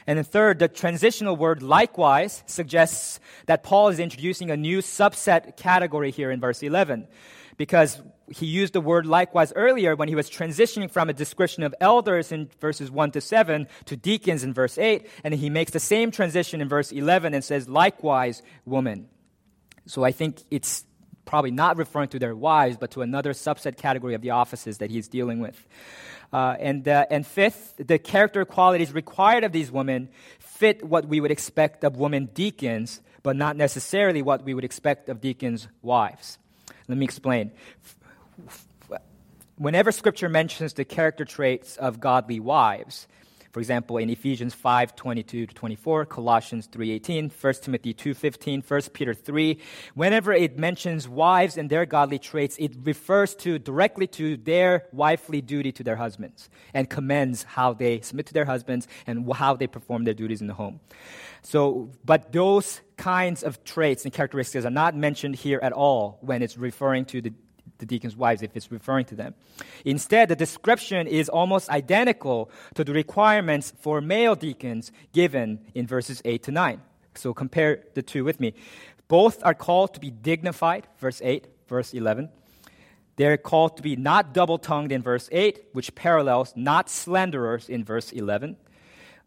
And 0.05 0.17
then 0.17 0.25
third, 0.25 0.59
the 0.59 0.67
transitional 0.67 1.35
word 1.35 1.63
likewise 1.63 2.43
suggests 2.45 3.19
that 3.45 3.63
Paul 3.63 3.87
is 3.87 3.99
introducing 3.99 4.51
a 4.51 4.57
new 4.57 4.79
subset 4.79 5.55
category 5.57 6.11
here 6.11 6.29
in 6.29 6.39
verse 6.39 6.61
11. 6.61 7.07
Because 7.55 7.99
he 8.29 8.45
used 8.45 8.73
the 8.73 8.81
word 8.81 9.05
likewise 9.05 9.51
earlier 9.55 9.95
when 9.95 10.09
he 10.09 10.15
was 10.15 10.29
transitioning 10.29 10.91
from 10.91 11.09
a 11.09 11.13
description 11.13 11.63
of 11.63 11.73
elders 11.81 12.31
in 12.31 12.49
verses 12.59 12.91
1 12.91 13.11
to 13.11 13.21
7 13.21 13.67
to 13.85 13.97
deacons 13.97 14.43
in 14.43 14.53
verse 14.53 14.77
8. 14.77 15.09
And 15.23 15.33
he 15.33 15.49
makes 15.49 15.71
the 15.71 15.79
same 15.79 16.11
transition 16.11 16.61
in 16.61 16.69
verse 16.69 16.91
11 16.91 17.33
and 17.33 17.43
says, 17.43 17.67
likewise, 17.67 18.43
woman. 18.65 19.07
So 19.87 20.03
I 20.03 20.11
think 20.11 20.43
it's 20.51 20.85
probably 21.27 21.51
not 21.51 21.77
referring 21.77 22.09
to 22.09 22.19
their 22.19 22.35
wives, 22.35 22.77
but 22.77 22.89
to 22.91 23.03
another 23.03 23.33
subset 23.33 23.77
category 23.77 24.15
of 24.15 24.21
the 24.21 24.31
offices 24.31 24.79
that 24.79 24.89
he's 24.89 25.07
dealing 25.07 25.39
with. 25.39 25.67
Uh, 26.33 26.55
and, 26.59 26.87
uh, 26.87 27.05
and 27.11 27.27
fifth, 27.27 27.75
the 27.77 27.99
character 27.99 28.43
qualities 28.45 28.91
required 28.91 29.43
of 29.43 29.51
these 29.51 29.71
women 29.71 30.09
fit 30.39 30.83
what 30.83 31.07
we 31.07 31.19
would 31.19 31.31
expect 31.31 31.83
of 31.83 31.97
women 31.97 32.29
deacons, 32.33 33.01
but 33.21 33.35
not 33.35 33.55
necessarily 33.55 34.21
what 34.21 34.43
we 34.43 34.53
would 34.53 34.65
expect 34.65 35.09
of 35.09 35.21
deacons' 35.21 35.67
wives. 35.81 36.39
Let 36.87 36.97
me 36.97 37.05
explain. 37.05 37.51
Whenever 39.57 39.91
scripture 39.91 40.29
mentions 40.29 40.73
the 40.73 40.85
character 40.85 41.25
traits 41.25 41.77
of 41.77 41.99
godly 41.99 42.39
wives, 42.39 43.07
for 43.57 43.61
example, 43.61 43.97
in 43.97 44.11
Ephesians 44.11 44.53
5 44.53 44.95
22 44.95 45.47
to 45.47 45.55
24, 45.55 46.05
Colossians 46.05 46.67
3 46.67 46.91
18, 46.91 47.31
1 47.41 47.53
Timothy 47.55 47.91
2 47.91 48.13
15, 48.13 48.61
1 48.61 48.81
Peter 48.93 49.15
3, 49.15 49.59
whenever 49.95 50.31
it 50.31 50.59
mentions 50.59 51.09
wives 51.09 51.57
and 51.57 51.67
their 51.67 51.83
godly 51.87 52.19
traits, 52.19 52.55
it 52.59 52.75
refers 52.83 53.33
to 53.33 53.57
directly 53.57 54.05
to 54.05 54.37
their 54.37 54.85
wifely 54.91 55.41
duty 55.41 55.71
to 55.71 55.83
their 55.83 55.95
husbands 55.95 56.51
and 56.75 56.87
commends 56.87 57.41
how 57.41 57.73
they 57.73 57.99
submit 58.01 58.27
to 58.27 58.33
their 58.35 58.45
husbands 58.45 58.87
and 59.07 59.27
how 59.33 59.55
they 59.55 59.65
perform 59.65 60.03
their 60.03 60.13
duties 60.13 60.39
in 60.39 60.45
the 60.45 60.53
home. 60.53 60.79
So, 61.41 61.89
but 62.05 62.31
those 62.31 62.81
kinds 62.95 63.41
of 63.41 63.63
traits 63.63 64.03
and 64.03 64.13
characteristics 64.13 64.65
are 64.65 64.69
not 64.69 64.95
mentioned 64.95 65.35
here 65.35 65.59
at 65.63 65.73
all 65.73 66.19
when 66.21 66.43
it's 66.43 66.59
referring 66.59 67.05
to 67.05 67.21
the 67.21 67.33
the 67.77 67.85
deacons' 67.85 68.15
wives 68.15 68.41
if 68.41 68.55
it's 68.55 68.71
referring 68.71 69.05
to 69.05 69.15
them. 69.15 69.35
Instead, 69.85 70.29
the 70.29 70.35
description 70.35 71.07
is 71.07 71.29
almost 71.29 71.69
identical 71.69 72.49
to 72.75 72.83
the 72.83 72.93
requirements 72.93 73.73
for 73.79 74.01
male 74.01 74.35
deacons 74.35 74.91
given 75.13 75.59
in 75.73 75.87
verses 75.87 76.21
8 76.25 76.43
to 76.43 76.51
9. 76.51 76.81
So 77.15 77.33
compare 77.33 77.83
the 77.93 78.01
two 78.01 78.23
with 78.23 78.39
me. 78.39 78.53
Both 79.07 79.43
are 79.43 79.53
called 79.53 79.93
to 79.93 79.99
be 79.99 80.11
dignified, 80.11 80.87
verse 80.99 81.21
8, 81.23 81.47
verse 81.67 81.93
11. 81.93 82.29
They're 83.15 83.37
called 83.37 83.77
to 83.77 83.83
be 83.83 83.95
not 83.95 84.33
double 84.33 84.59
tongued 84.59 84.91
in 84.91 85.01
verse 85.01 85.27
8, 85.31 85.69
which 85.73 85.95
parallels 85.95 86.53
not 86.55 86.89
slanderers 86.89 87.67
in 87.67 87.83
verse 87.83 88.11
11. 88.11 88.57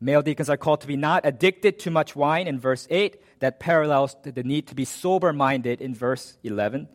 Male 0.00 0.22
deacons 0.22 0.48
are 0.48 0.56
called 0.56 0.80
to 0.82 0.86
be 0.86 0.96
not 0.96 1.26
addicted 1.26 1.78
to 1.80 1.90
much 1.90 2.14
wine 2.14 2.46
in 2.46 2.58
verse 2.58 2.86
8, 2.88 3.20
that 3.40 3.58
parallels 3.58 4.16
the 4.22 4.42
need 4.44 4.68
to 4.68 4.74
be 4.74 4.84
sober 4.84 5.32
minded 5.32 5.80
in 5.80 5.94
verse 5.94 6.38
11. 6.44 6.88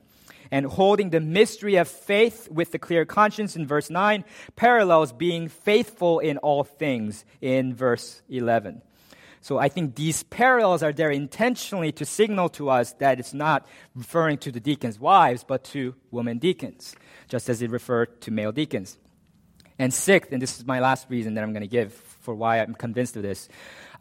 And 0.51 0.65
holding 0.65 1.09
the 1.09 1.19
mystery 1.19 1.75
of 1.75 1.87
faith 1.87 2.47
with 2.49 2.71
the 2.71 2.79
clear 2.79 3.05
conscience 3.05 3.55
in 3.55 3.65
verse 3.65 3.89
9 3.89 4.23
parallels 4.55 5.11
being 5.11 5.47
faithful 5.47 6.19
in 6.19 6.37
all 6.37 6.63
things 6.63 7.25
in 7.41 7.73
verse 7.73 8.21
11. 8.29 8.81
So 9.45 9.59
I 9.59 9.69
think 9.69 9.93
these 9.93 10.23
parallels 10.23 10.81
are 10.81 10.91
there 10.91 11.11
intentionally 11.11 11.91
to 11.91 12.05
signal 12.05 12.49
to 12.49 12.71
us 12.71 12.93
that 12.93 13.19
it's 13.19 13.33
not 13.33 13.67
referring 13.93 14.39
to 14.39 14.51
the 14.51 14.59
deacons' 14.59 14.99
wives, 14.99 15.43
but 15.43 15.63
to 15.65 15.93
women 16.09 16.39
deacons, 16.39 16.95
just 17.27 17.47
as 17.47 17.61
it 17.61 17.69
referred 17.69 18.21
to 18.21 18.31
male 18.31 18.51
deacons. 18.51 18.97
And 19.77 19.93
sixth, 19.93 20.31
and 20.31 20.41
this 20.41 20.57
is 20.57 20.65
my 20.65 20.79
last 20.79 21.07
reason 21.09 21.35
that 21.35 21.43
I'm 21.43 21.53
going 21.53 21.61
to 21.61 21.67
give 21.67 21.93
for 21.93 22.33
why 22.33 22.59
I'm 22.59 22.73
convinced 22.73 23.17
of 23.17 23.21
this, 23.21 23.47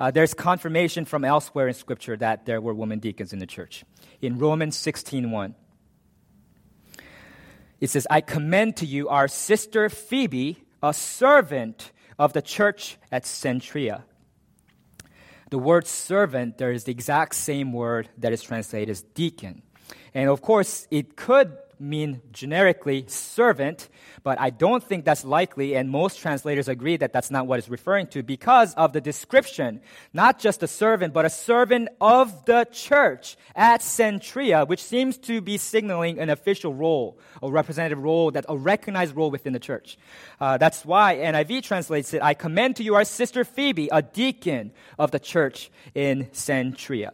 uh, 0.00 0.10
there's 0.10 0.32
confirmation 0.32 1.04
from 1.04 1.24
elsewhere 1.24 1.68
in 1.68 1.74
Scripture 1.74 2.16
that 2.16 2.46
there 2.46 2.62
were 2.62 2.72
women 2.72 2.98
deacons 2.98 3.32
in 3.32 3.38
the 3.38 3.46
church. 3.46 3.84
In 4.22 4.38
Romans 4.38 4.78
16.1, 4.78 5.54
it 7.84 7.90
says, 7.90 8.06
I 8.10 8.20
commend 8.20 8.78
to 8.78 8.86
you 8.86 9.08
our 9.08 9.28
sister 9.28 9.88
Phoebe, 9.88 10.64
a 10.82 10.92
servant 10.92 11.92
of 12.18 12.32
the 12.32 12.42
church 12.42 12.98
at 13.12 13.22
Cenchrea 13.22 14.02
the 15.54 15.58
word 15.58 15.86
servant, 15.86 16.58
there 16.58 16.72
is 16.72 16.82
the 16.82 16.90
exact 16.90 17.32
same 17.32 17.72
word 17.72 18.08
that 18.18 18.32
is 18.32 18.42
translated 18.42 18.90
as 18.90 19.02
deacon. 19.14 19.62
And 20.12 20.28
of 20.28 20.42
course, 20.42 20.88
it 20.90 21.14
could 21.14 21.56
mean 21.80 22.22
generically 22.32 23.04
servant, 23.08 23.88
but 24.22 24.40
I 24.40 24.50
don't 24.50 24.82
think 24.82 25.04
that's 25.04 25.24
likely, 25.24 25.76
and 25.76 25.90
most 25.90 26.18
translators 26.18 26.68
agree 26.68 26.96
that 26.96 27.12
that's 27.12 27.30
not 27.30 27.46
what 27.46 27.58
it's 27.58 27.68
referring 27.68 28.06
to 28.08 28.22
because 28.22 28.74
of 28.74 28.92
the 28.92 29.00
description. 29.00 29.80
Not 30.12 30.38
just 30.38 30.62
a 30.62 30.66
servant, 30.66 31.12
but 31.14 31.24
a 31.24 31.30
servant 31.30 31.88
of 32.00 32.44
the 32.44 32.66
church 32.72 33.36
at 33.54 33.80
Cenchrea, 33.80 34.66
which 34.66 34.82
seems 34.82 35.18
to 35.18 35.40
be 35.40 35.56
signaling 35.56 36.18
an 36.18 36.30
official 36.30 36.74
role, 36.74 37.18
a 37.42 37.50
representative 37.50 37.98
role, 37.98 38.30
that 38.30 38.44
a 38.48 38.56
recognized 38.56 39.16
role 39.16 39.30
within 39.30 39.52
the 39.52 39.58
church. 39.58 39.98
Uh, 40.40 40.56
that's 40.58 40.84
why 40.84 41.16
NIV 41.16 41.62
translates 41.62 42.14
it, 42.14 42.22
I 42.22 42.34
commend 42.34 42.76
to 42.76 42.82
you 42.82 42.94
our 42.94 43.04
sister 43.04 43.44
Phoebe, 43.44 43.88
a 43.90 44.02
deacon 44.02 44.72
of 44.98 45.10
the 45.10 45.18
church 45.18 45.70
in 45.94 46.26
Cenchrea. 46.26 47.10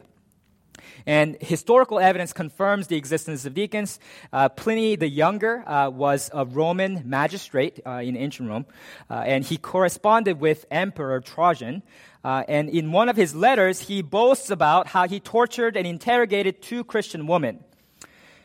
And 1.05 1.37
historical 1.41 1.99
evidence 1.99 2.33
confirms 2.33 2.87
the 2.87 2.95
existence 2.95 3.45
of 3.45 3.53
deacons. 3.53 3.99
Uh, 4.31 4.49
Pliny 4.49 4.95
the 4.95 5.07
Younger 5.07 5.67
uh, 5.67 5.89
was 5.89 6.29
a 6.33 6.45
Roman 6.45 7.03
magistrate 7.05 7.79
uh, 7.85 8.01
in 8.03 8.15
ancient 8.15 8.49
Rome, 8.49 8.65
uh, 9.09 9.15
and 9.25 9.43
he 9.43 9.57
corresponded 9.57 10.39
with 10.39 10.65
Emperor 10.71 11.19
Trajan. 11.21 11.83
Uh, 12.23 12.43
and 12.47 12.69
in 12.69 12.91
one 12.91 13.09
of 13.09 13.15
his 13.15 13.33
letters, 13.33 13.81
he 13.81 14.01
boasts 14.01 14.51
about 14.51 14.87
how 14.87 15.07
he 15.07 15.19
tortured 15.19 15.75
and 15.75 15.87
interrogated 15.87 16.61
two 16.61 16.83
Christian 16.83 17.25
women 17.25 17.63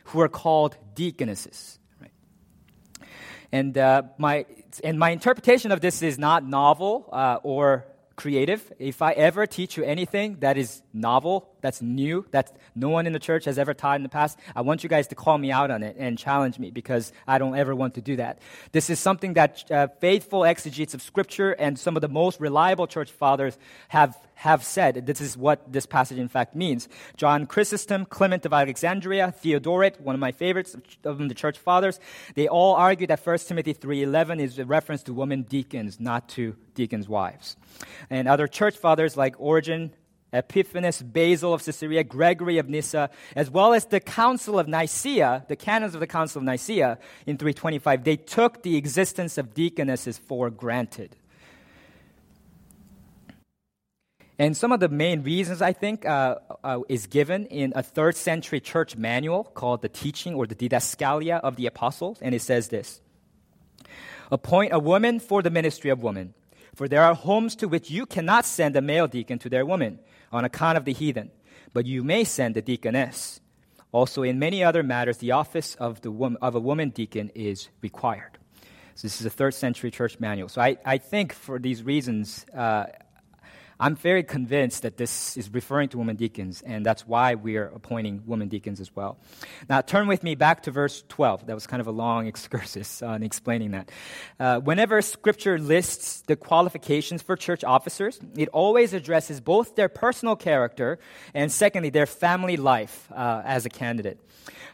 who 0.04 0.18
were 0.18 0.28
called 0.28 0.76
deaconesses. 0.94 1.78
And, 3.52 3.78
uh, 3.78 4.02
my, 4.18 4.46
and 4.82 4.98
my 4.98 5.10
interpretation 5.10 5.72
of 5.72 5.80
this 5.80 6.02
is 6.02 6.18
not 6.18 6.44
novel 6.44 7.08
or 7.42 7.86
creative. 8.16 8.72
If 8.78 9.02
I 9.02 9.12
ever 9.12 9.46
teach 9.46 9.76
you 9.76 9.84
anything 9.84 10.38
that 10.40 10.56
is 10.56 10.82
novel, 10.92 11.50
that's 11.60 11.82
new, 11.82 12.26
that 12.30 12.56
no 12.74 12.88
one 12.88 13.06
in 13.06 13.12
the 13.12 13.18
church 13.18 13.44
has 13.44 13.58
ever 13.58 13.74
taught 13.74 13.96
in 13.96 14.02
the 14.02 14.08
past, 14.08 14.38
I 14.54 14.62
want 14.62 14.82
you 14.82 14.88
guys 14.88 15.06
to 15.08 15.14
call 15.14 15.36
me 15.38 15.52
out 15.52 15.70
on 15.70 15.82
it 15.82 15.96
and 15.98 16.18
challenge 16.18 16.58
me 16.58 16.70
because 16.70 17.12
I 17.26 17.38
don't 17.38 17.56
ever 17.56 17.74
want 17.74 17.94
to 17.94 18.00
do 18.00 18.16
that. 18.16 18.38
This 18.72 18.90
is 18.90 18.98
something 18.98 19.34
that 19.34 19.70
uh, 19.70 19.88
faithful 20.00 20.44
exegetes 20.44 20.94
of 20.94 21.02
Scripture 21.02 21.52
and 21.52 21.78
some 21.78 21.96
of 21.96 22.02
the 22.02 22.08
most 22.08 22.40
reliable 22.40 22.86
church 22.86 23.12
fathers 23.12 23.58
have, 23.88 24.16
have 24.34 24.64
said. 24.64 25.06
This 25.06 25.20
is 25.20 25.36
what 25.36 25.72
this 25.72 25.86
passage, 25.86 26.18
in 26.18 26.28
fact, 26.28 26.56
means. 26.56 26.88
John 27.16 27.46
Chrysostom, 27.46 28.06
Clement 28.06 28.46
of 28.46 28.52
Alexandria, 28.52 29.32
Theodoret, 29.32 30.00
one 30.00 30.14
of 30.14 30.20
my 30.20 30.32
favorites 30.32 30.74
of 31.04 31.18
the 31.18 31.34
church 31.34 31.58
fathers, 31.58 32.00
they 32.34 32.48
all 32.48 32.74
argue 32.74 33.06
that 33.08 33.24
1 33.24 33.38
Timothy 33.38 33.74
3.11 33.74 34.40
is 34.40 34.58
a 34.58 34.64
reference 34.64 35.02
to 35.04 35.12
women 35.12 35.42
deacons, 35.42 36.00
not 36.00 36.28
to 36.30 36.56
deacons' 36.76 37.08
wives. 37.08 37.56
And 38.08 38.28
other 38.28 38.46
church 38.46 38.76
fathers 38.76 39.16
like 39.16 39.34
Origen, 39.40 39.92
Epiphanius, 40.32 41.02
Basil 41.02 41.54
of 41.54 41.64
Caesarea, 41.64 42.04
Gregory 42.04 42.58
of 42.58 42.68
Nyssa, 42.68 43.10
as 43.34 43.50
well 43.50 43.74
as 43.74 43.86
the 43.86 44.00
Council 44.00 44.58
of 44.58 44.68
Nicaea, 44.68 45.44
the 45.48 45.56
canons 45.56 45.94
of 45.94 46.00
the 46.00 46.06
Council 46.06 46.40
of 46.40 46.44
Nicaea 46.44 46.98
in 47.26 47.36
325, 47.38 48.04
they 48.04 48.16
took 48.16 48.62
the 48.62 48.76
existence 48.76 49.38
of 49.38 49.54
deaconesses 49.54 50.18
for 50.18 50.50
granted. 50.50 51.16
And 54.38 54.54
some 54.54 54.70
of 54.70 54.80
the 54.80 54.90
main 54.90 55.22
reasons, 55.22 55.62
I 55.62 55.72
think, 55.72 56.04
uh, 56.04 56.36
uh, 56.62 56.80
is 56.90 57.06
given 57.06 57.46
in 57.46 57.72
a 57.74 57.82
third 57.82 58.16
century 58.16 58.60
church 58.60 58.94
manual 58.94 59.44
called 59.44 59.80
the 59.80 59.88
Teaching 59.88 60.34
or 60.34 60.46
the 60.46 60.54
Didascalia 60.54 61.40
of 61.40 61.56
the 61.56 61.66
Apostles. 61.66 62.18
And 62.20 62.34
it 62.34 62.42
says 62.42 62.68
this 62.68 63.00
Appoint 64.30 64.74
a 64.74 64.78
woman 64.78 65.20
for 65.20 65.40
the 65.40 65.50
ministry 65.50 65.88
of 65.88 66.02
women 66.02 66.34
for 66.76 66.88
there 66.88 67.02
are 67.02 67.14
homes 67.14 67.56
to 67.56 67.68
which 67.68 67.90
you 67.90 68.04
cannot 68.04 68.44
send 68.44 68.76
a 68.76 68.82
male 68.82 69.08
deacon 69.08 69.38
to 69.38 69.48
their 69.48 69.64
women 69.64 69.98
on 70.30 70.44
account 70.44 70.76
of 70.76 70.84
the 70.84 70.92
heathen, 70.92 71.30
but 71.72 71.86
you 71.86 72.04
may 72.04 72.22
send 72.22 72.54
a 72.58 72.60
deaconess. 72.60 73.40
Also, 73.92 74.22
in 74.22 74.38
many 74.38 74.62
other 74.62 74.82
matters, 74.82 75.16
the 75.16 75.32
office 75.32 75.74
of, 75.76 76.02
the 76.02 76.10
woman, 76.10 76.36
of 76.42 76.54
a 76.54 76.60
woman 76.60 76.90
deacon 76.90 77.30
is 77.34 77.70
required. 77.80 78.36
So, 78.94 79.08
this 79.08 79.20
is 79.20 79.26
a 79.26 79.30
third 79.30 79.54
century 79.54 79.90
church 79.90 80.20
manual. 80.20 80.50
So, 80.50 80.60
I, 80.60 80.76
I 80.84 80.98
think 80.98 81.32
for 81.32 81.58
these 81.58 81.82
reasons, 81.82 82.44
uh, 82.54 82.84
I'm 83.78 83.94
very 83.94 84.22
convinced 84.22 84.82
that 84.82 84.96
this 84.96 85.36
is 85.36 85.52
referring 85.52 85.90
to 85.90 85.98
women 85.98 86.16
deacons, 86.16 86.62
and 86.62 86.84
that's 86.84 87.06
why 87.06 87.34
we 87.34 87.56
are 87.58 87.66
appointing 87.66 88.22
women 88.24 88.48
deacons 88.48 88.80
as 88.80 88.94
well. 88.96 89.18
Now, 89.68 89.82
turn 89.82 90.06
with 90.06 90.22
me 90.22 90.34
back 90.34 90.62
to 90.62 90.70
verse 90.70 91.04
12. 91.08 91.46
That 91.46 91.54
was 91.54 91.66
kind 91.66 91.80
of 91.80 91.86
a 91.86 91.90
long 91.90 92.26
excursus 92.32 93.02
on 93.02 93.22
explaining 93.22 93.72
that. 93.72 93.90
Uh, 94.40 94.60
whenever 94.60 95.02
Scripture 95.02 95.58
lists 95.58 96.22
the 96.22 96.36
qualifications 96.36 97.20
for 97.20 97.36
church 97.36 97.64
officers, 97.64 98.18
it 98.36 98.48
always 98.48 98.94
addresses 98.94 99.40
both 99.40 99.76
their 99.76 99.88
personal 99.88 100.36
character 100.36 100.98
and, 101.34 101.52
secondly, 101.52 101.90
their 101.90 102.06
family 102.06 102.56
life 102.56 103.10
uh, 103.12 103.42
as 103.44 103.66
a 103.66 103.70
candidate. 103.70 104.20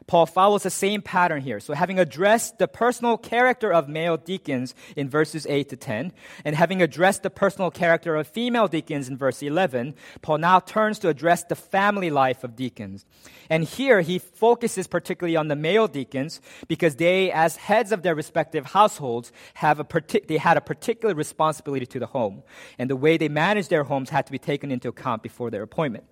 Paul 0.07 0.27
follows 0.27 0.65
the 0.65 0.71
same 0.71 1.03
pattern 1.03 1.43
here. 1.43 1.61
So, 1.61 1.75
having 1.75 1.99
addressed 1.99 2.59
the 2.59 2.69
personal 2.69 3.17
character 3.17 3.73
of 3.73 3.89
male 3.89 4.17
deacons 4.17 4.75
in 4.97 5.09
verses 5.09 5.47
8 5.49 5.69
to 5.71 5.77
10, 5.77 6.13
and 6.45 6.57
having 6.57 6.83
addressed 6.83 7.23
the 7.23 7.31
personal 7.31 7.71
character 7.71 8.17
of 8.17 8.27
female 8.27 8.69
deacons 8.69 8.92
in 8.93 9.17
verse 9.17 9.43
11, 9.43 9.95
Paul 10.21 10.39
now 10.39 10.61
turns 10.61 10.99
to 11.01 11.09
address 11.09 11.45
the 11.45 11.55
family 11.57 12.11
life 12.11 12.45
of 12.45 12.57
deacons. 12.57 13.05
And 13.51 13.65
here 13.65 14.01
he 14.01 14.19
focuses 14.19 14.87
particularly 14.87 15.37
on 15.37 15.49
the 15.49 15.57
male 15.57 15.89
deacons 15.89 16.41
because 16.69 16.97
they, 16.97 17.31
as 17.33 17.57
heads 17.57 17.93
of 17.93 18.03
their 18.03 18.15
respective 18.15 18.67
households, 18.67 19.33
have 19.55 19.81
a 19.81 19.85
partic- 19.85 20.29
they 20.29 20.39
had 20.39 20.57
a 20.57 20.61
particular 20.61 21.15
responsibility 21.15 21.87
to 21.87 21.99
the 21.99 22.07
home. 22.07 22.43
And 22.79 22.89
the 22.89 22.97
way 22.97 23.17
they 23.17 23.29
managed 23.29 23.71
their 23.71 23.85
homes 23.85 24.11
had 24.11 24.27
to 24.27 24.33
be 24.33 24.39
taken 24.39 24.71
into 24.71 24.89
account 24.89 25.23
before 25.23 25.51
their 25.51 25.63
appointment. 25.63 26.05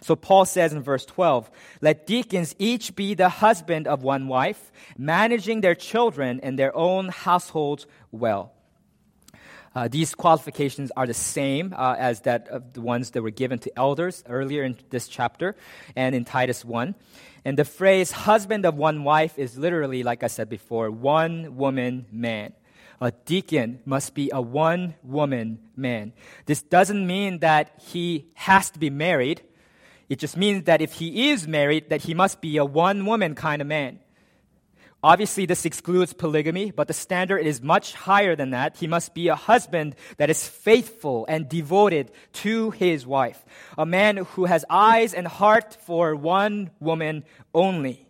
So 0.00 0.14
Paul 0.16 0.44
says 0.44 0.72
in 0.72 0.82
verse 0.82 1.04
12, 1.04 1.50
let 1.80 2.06
deacons 2.06 2.54
each 2.58 2.94
be 2.94 3.14
the 3.14 3.28
husband 3.28 3.86
of 3.86 4.02
one 4.02 4.28
wife, 4.28 4.70
managing 4.96 5.60
their 5.60 5.74
children 5.74 6.40
and 6.42 6.58
their 6.58 6.76
own 6.76 7.08
households 7.08 7.86
well. 8.12 8.52
Uh, 9.74 9.88
these 9.88 10.14
qualifications 10.14 10.92
are 10.96 11.06
the 11.06 11.14
same 11.14 11.74
uh, 11.76 11.96
as 11.98 12.20
that 12.20 12.48
of 12.48 12.72
the 12.74 12.80
ones 12.80 13.10
that 13.10 13.22
were 13.22 13.30
given 13.30 13.58
to 13.58 13.76
elders 13.76 14.22
earlier 14.28 14.62
in 14.62 14.76
this 14.90 15.08
chapter 15.08 15.56
and 15.96 16.14
in 16.14 16.24
Titus 16.24 16.64
1. 16.64 16.94
And 17.44 17.58
the 17.58 17.64
phrase 17.64 18.12
husband 18.12 18.64
of 18.64 18.76
one 18.76 19.04
wife 19.04 19.38
is 19.38 19.58
literally, 19.58 20.02
like 20.02 20.22
I 20.22 20.28
said 20.28 20.48
before, 20.48 20.90
one 20.90 21.56
woman 21.56 22.06
man. 22.12 22.52
A 23.00 23.10
deacon 23.10 23.80
must 23.84 24.14
be 24.14 24.30
a 24.32 24.40
one 24.40 24.94
woman 25.02 25.58
man. 25.76 26.12
This 26.46 26.62
doesn't 26.62 27.06
mean 27.06 27.40
that 27.40 27.72
he 27.78 28.26
has 28.34 28.70
to 28.70 28.78
be 28.78 28.88
married. 28.88 29.42
It 30.08 30.20
just 30.20 30.36
means 30.36 30.64
that 30.64 30.80
if 30.80 30.92
he 30.92 31.30
is 31.30 31.48
married, 31.48 31.90
that 31.90 32.02
he 32.02 32.14
must 32.14 32.40
be 32.40 32.56
a 32.56 32.64
one 32.64 33.04
woman 33.04 33.34
kind 33.34 33.60
of 33.60 33.68
man. 33.68 33.98
Obviously, 35.04 35.44
this 35.44 35.66
excludes 35.66 36.14
polygamy, 36.14 36.70
but 36.70 36.88
the 36.88 36.94
standard 36.94 37.40
is 37.40 37.60
much 37.60 37.92
higher 37.92 38.34
than 38.34 38.50
that. 38.50 38.78
He 38.78 38.86
must 38.86 39.12
be 39.12 39.28
a 39.28 39.34
husband 39.34 39.96
that 40.16 40.30
is 40.30 40.48
faithful 40.48 41.26
and 41.28 41.46
devoted 41.46 42.10
to 42.44 42.70
his 42.70 43.06
wife, 43.06 43.44
a 43.76 43.84
man 43.84 44.16
who 44.16 44.46
has 44.46 44.64
eyes 44.70 45.12
and 45.12 45.28
heart 45.28 45.76
for 45.82 46.16
one 46.16 46.70
woman 46.80 47.24
only. 47.52 48.06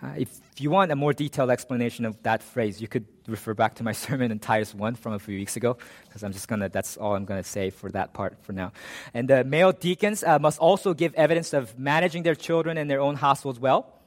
Uh, 0.00 0.12
if 0.16 0.40
you 0.58 0.70
want 0.70 0.92
a 0.92 0.96
more 0.96 1.12
detailed 1.12 1.50
explanation 1.50 2.04
of 2.04 2.22
that 2.22 2.44
phrase, 2.44 2.80
you 2.80 2.86
could 2.86 3.06
refer 3.26 3.52
back 3.52 3.74
to 3.74 3.82
my 3.82 3.92
sermon 4.06 4.30
in 4.30 4.38
Titus 4.38 4.72
1 4.72 4.94
from 4.94 5.14
a 5.14 5.18
few 5.18 5.36
weeks 5.36 5.56
ago, 5.56 5.76
because 6.06 6.22
I'm 6.22 6.32
just 6.32 6.46
going 6.46 6.60
to, 6.60 6.68
that's 6.68 6.98
all 6.98 7.16
I'm 7.16 7.24
going 7.24 7.42
to 7.42 7.48
say 7.48 7.70
for 7.70 7.90
that 7.90 8.14
part 8.14 8.38
for 8.44 8.52
now. 8.52 8.70
And 9.12 9.26
the 9.26 9.42
male 9.42 9.72
deacons 9.72 10.22
uh, 10.22 10.38
must 10.38 10.60
also 10.60 10.94
give 10.94 11.14
evidence 11.14 11.52
of 11.52 11.76
managing 11.80 12.22
their 12.22 12.36
children 12.36 12.78
and 12.78 12.88
their 12.88 13.00
own 13.00 13.16
households 13.16 13.58
well. 13.58 13.99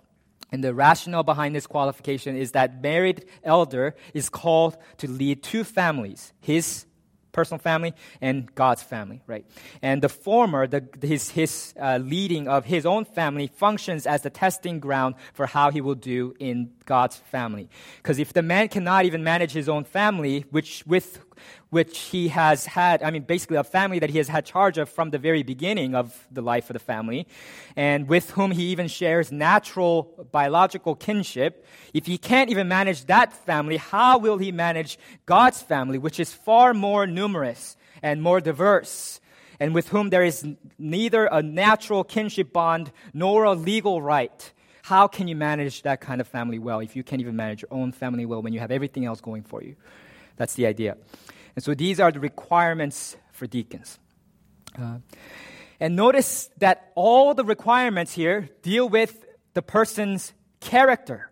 And 0.53 0.63
the 0.63 0.71
rationale 0.71 1.23
behind 1.23 1.55
this 1.55 1.65
qualification 1.65 2.37
is 2.37 2.51
that 2.51 2.79
married 2.79 3.25
elder 3.43 3.95
is 4.13 4.29
called 4.29 4.77
to 4.97 5.09
lead 5.09 5.41
two 5.41 5.63
families, 5.63 6.31
his 6.39 6.85
personal 7.31 7.57
family 7.57 7.95
and 8.21 8.53
God's 8.53 8.83
family, 8.83 9.23
right? 9.25 9.45
And 9.81 10.03
the 10.03 10.09
former, 10.09 10.67
the, 10.67 10.87
his, 11.01 11.31
his 11.31 11.73
uh, 11.81 11.97
leading 11.97 12.47
of 12.47 12.65
his 12.65 12.85
own 12.85 13.03
family 13.03 13.47
functions 13.47 14.05
as 14.05 14.21
the 14.21 14.29
testing 14.29 14.79
ground 14.79 15.15
for 15.33 15.47
how 15.47 15.71
he 15.71 15.81
will 15.81 15.95
do 15.95 16.35
in 16.39 16.69
God's 16.85 17.17
family. 17.17 17.67
Because 17.97 18.19
if 18.19 18.31
the 18.31 18.43
man 18.43 18.67
cannot 18.67 19.05
even 19.05 19.23
manage 19.23 19.53
his 19.53 19.67
own 19.67 19.83
family, 19.83 20.45
which 20.51 20.85
with 20.85 21.25
which 21.69 21.97
he 21.99 22.27
has 22.29 22.65
had, 22.65 23.03
I 23.03 23.11
mean, 23.11 23.23
basically 23.23 23.57
a 23.57 23.63
family 23.63 23.99
that 23.99 24.09
he 24.09 24.17
has 24.17 24.27
had 24.27 24.45
charge 24.45 24.77
of 24.77 24.89
from 24.89 25.09
the 25.09 25.17
very 25.17 25.43
beginning 25.43 25.95
of 25.95 26.27
the 26.31 26.41
life 26.41 26.69
of 26.69 26.73
the 26.73 26.79
family, 26.79 27.27
and 27.75 28.07
with 28.07 28.31
whom 28.31 28.51
he 28.51 28.65
even 28.65 28.87
shares 28.87 29.31
natural 29.31 30.27
biological 30.31 30.95
kinship. 30.95 31.65
If 31.93 32.05
he 32.05 32.17
can't 32.17 32.49
even 32.49 32.67
manage 32.67 33.05
that 33.05 33.33
family, 33.33 33.77
how 33.77 34.17
will 34.17 34.37
he 34.37 34.51
manage 34.51 34.97
God's 35.25 35.61
family, 35.61 35.97
which 35.97 36.19
is 36.19 36.33
far 36.33 36.73
more 36.73 37.07
numerous 37.07 37.77
and 38.01 38.21
more 38.21 38.39
diverse? 38.41 39.19
And 39.59 39.73
with 39.73 39.89
whom 39.89 40.09
there 40.09 40.23
is 40.23 40.45
neither 40.77 41.25
a 41.25 41.41
natural 41.41 42.03
kinship 42.03 42.51
bond 42.51 42.91
nor 43.13 43.45
a 43.45 43.53
legal 43.53 44.01
right. 44.01 44.51
How 44.83 45.07
can 45.07 45.29
you 45.29 45.35
manage 45.37 45.83
that 45.83 46.01
kind 46.01 46.19
of 46.19 46.27
family 46.27 46.59
well 46.59 46.81
if 46.81 46.93
you 46.95 47.03
can't 47.03 47.21
even 47.21 47.37
manage 47.37 47.61
your 47.61 47.71
own 47.71 47.93
family 47.93 48.25
well 48.25 48.41
when 48.41 48.51
you 48.51 48.59
have 48.59 48.71
everything 48.71 49.05
else 49.05 49.21
going 49.21 49.43
for 49.43 49.63
you? 49.63 49.77
That's 50.35 50.55
the 50.55 50.65
idea. 50.65 50.97
And 51.55 51.63
so 51.63 51.73
these 51.73 51.99
are 51.99 52.11
the 52.11 52.19
requirements 52.19 53.15
for 53.31 53.47
deacons. 53.47 53.99
Uh, 54.79 54.97
and 55.79 55.95
notice 55.95 56.49
that 56.57 56.91
all 56.95 57.33
the 57.33 57.43
requirements 57.43 58.13
here 58.13 58.49
deal 58.61 58.87
with 58.87 59.25
the 59.53 59.61
person's 59.61 60.33
character 60.59 61.29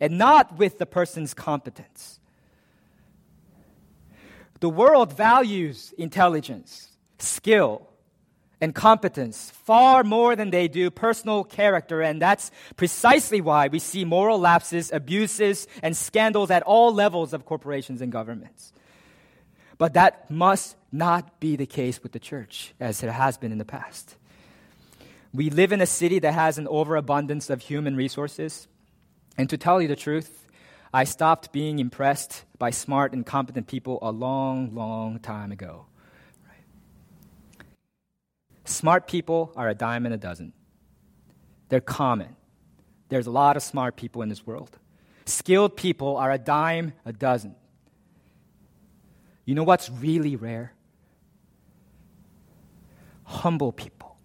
and 0.00 0.18
not 0.18 0.58
with 0.58 0.78
the 0.78 0.86
person's 0.86 1.34
competence. 1.34 2.20
The 4.60 4.68
world 4.68 5.12
values 5.12 5.94
intelligence, 5.96 6.96
skill, 7.18 7.88
and 8.60 8.74
competence 8.74 9.50
far 9.64 10.02
more 10.02 10.34
than 10.34 10.50
they 10.50 10.68
do 10.68 10.90
personal 10.90 11.44
character, 11.44 12.02
and 12.02 12.20
that's 12.20 12.50
precisely 12.76 13.40
why 13.40 13.68
we 13.68 13.78
see 13.78 14.04
moral 14.04 14.38
lapses, 14.38 14.90
abuses, 14.92 15.66
and 15.82 15.96
scandals 15.96 16.50
at 16.50 16.62
all 16.64 16.92
levels 16.92 17.32
of 17.32 17.44
corporations 17.44 18.00
and 18.00 18.10
governments. 18.10 18.72
But 19.78 19.94
that 19.94 20.28
must 20.30 20.76
not 20.90 21.38
be 21.38 21.54
the 21.54 21.66
case 21.66 22.02
with 22.02 22.12
the 22.12 22.18
church, 22.18 22.74
as 22.80 23.02
it 23.02 23.10
has 23.10 23.38
been 23.38 23.52
in 23.52 23.58
the 23.58 23.64
past. 23.64 24.16
We 25.32 25.50
live 25.50 25.72
in 25.72 25.80
a 25.80 25.86
city 25.86 26.18
that 26.18 26.34
has 26.34 26.58
an 26.58 26.66
overabundance 26.66 27.50
of 27.50 27.60
human 27.60 27.94
resources. 27.94 28.66
And 29.36 29.48
to 29.50 29.56
tell 29.56 29.80
you 29.80 29.86
the 29.86 29.94
truth, 29.94 30.48
I 30.92 31.04
stopped 31.04 31.52
being 31.52 31.78
impressed 31.78 32.44
by 32.58 32.70
smart 32.70 33.12
and 33.12 33.24
competent 33.24 33.68
people 33.68 33.98
a 34.02 34.10
long, 34.10 34.74
long 34.74 35.20
time 35.20 35.52
ago. 35.52 35.86
Smart 38.68 39.08
people 39.08 39.50
are 39.56 39.66
a 39.70 39.74
dime 39.74 40.04
and 40.04 40.14
a 40.14 40.18
dozen. 40.18 40.52
They're 41.70 41.80
common. 41.80 42.36
There's 43.08 43.26
a 43.26 43.30
lot 43.30 43.56
of 43.56 43.62
smart 43.62 43.96
people 43.96 44.20
in 44.20 44.28
this 44.28 44.46
world. 44.46 44.78
Skilled 45.24 45.74
people 45.74 46.18
are 46.18 46.30
a 46.30 46.36
dime 46.36 46.92
a 47.06 47.12
dozen. 47.14 47.54
You 49.46 49.54
know 49.54 49.64
what's 49.64 49.88
really 49.88 50.36
rare? 50.36 50.74
Humble 53.24 53.72
people, 53.72 54.18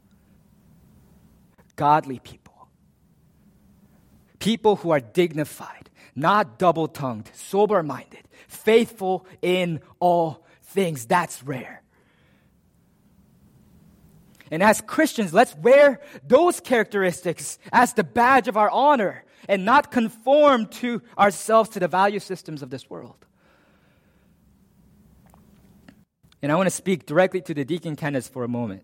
godly 1.77 2.19
people, 2.19 2.67
people 4.39 4.75
who 4.75 4.91
are 4.91 4.99
dignified, 4.99 5.89
not 6.15 6.59
double 6.59 6.89
tongued, 6.89 7.31
sober 7.33 7.81
minded, 7.81 8.27
faithful 8.49 9.25
in 9.41 9.79
all 10.01 10.45
things. 10.61 11.05
That's 11.05 11.43
rare. 11.43 11.82
And 14.53 14.61
as 14.61 14.81
Christians, 14.81 15.33
let's 15.33 15.55
wear 15.55 15.99
those 16.27 16.59
characteristics 16.59 17.57
as 17.71 17.95
the 17.95 18.03
badge 18.03 18.47
of 18.47 18.55
our 18.55 18.69
honor 18.69 19.25
and 19.49 19.65
not 19.65 19.91
conform 19.91 20.67
to 20.67 21.01
ourselves 21.17 21.71
to 21.71 21.79
the 21.79 21.87
value 21.87 22.19
systems 22.19 22.61
of 22.61 22.69
this 22.69 22.87
world. 22.87 23.25
And 26.43 26.51
I 26.51 26.55
want 26.55 26.67
to 26.67 26.75
speak 26.75 27.07
directly 27.07 27.41
to 27.41 27.55
the 27.55 27.65
deacon 27.65 27.95
candidates 27.95 28.27
for 28.27 28.43
a 28.43 28.47
moment. 28.47 28.83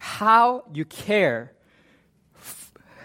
How 0.00 0.64
you 0.74 0.84
care, 0.84 1.52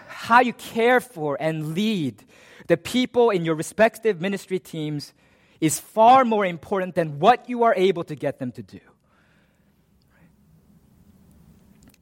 how 0.08 0.40
you 0.40 0.54
care 0.54 0.98
for 0.98 1.36
and 1.40 1.72
lead 1.72 2.24
the 2.66 2.76
people 2.76 3.30
in 3.30 3.44
your 3.44 3.54
respective 3.54 4.20
ministry 4.20 4.58
teams 4.58 5.14
is 5.60 5.78
far 5.78 6.24
more 6.24 6.44
important 6.44 6.96
than 6.96 7.20
what 7.20 7.48
you 7.48 7.62
are 7.62 7.74
able 7.76 8.02
to 8.02 8.16
get 8.16 8.40
them 8.40 8.50
to 8.50 8.62
do. 8.64 8.80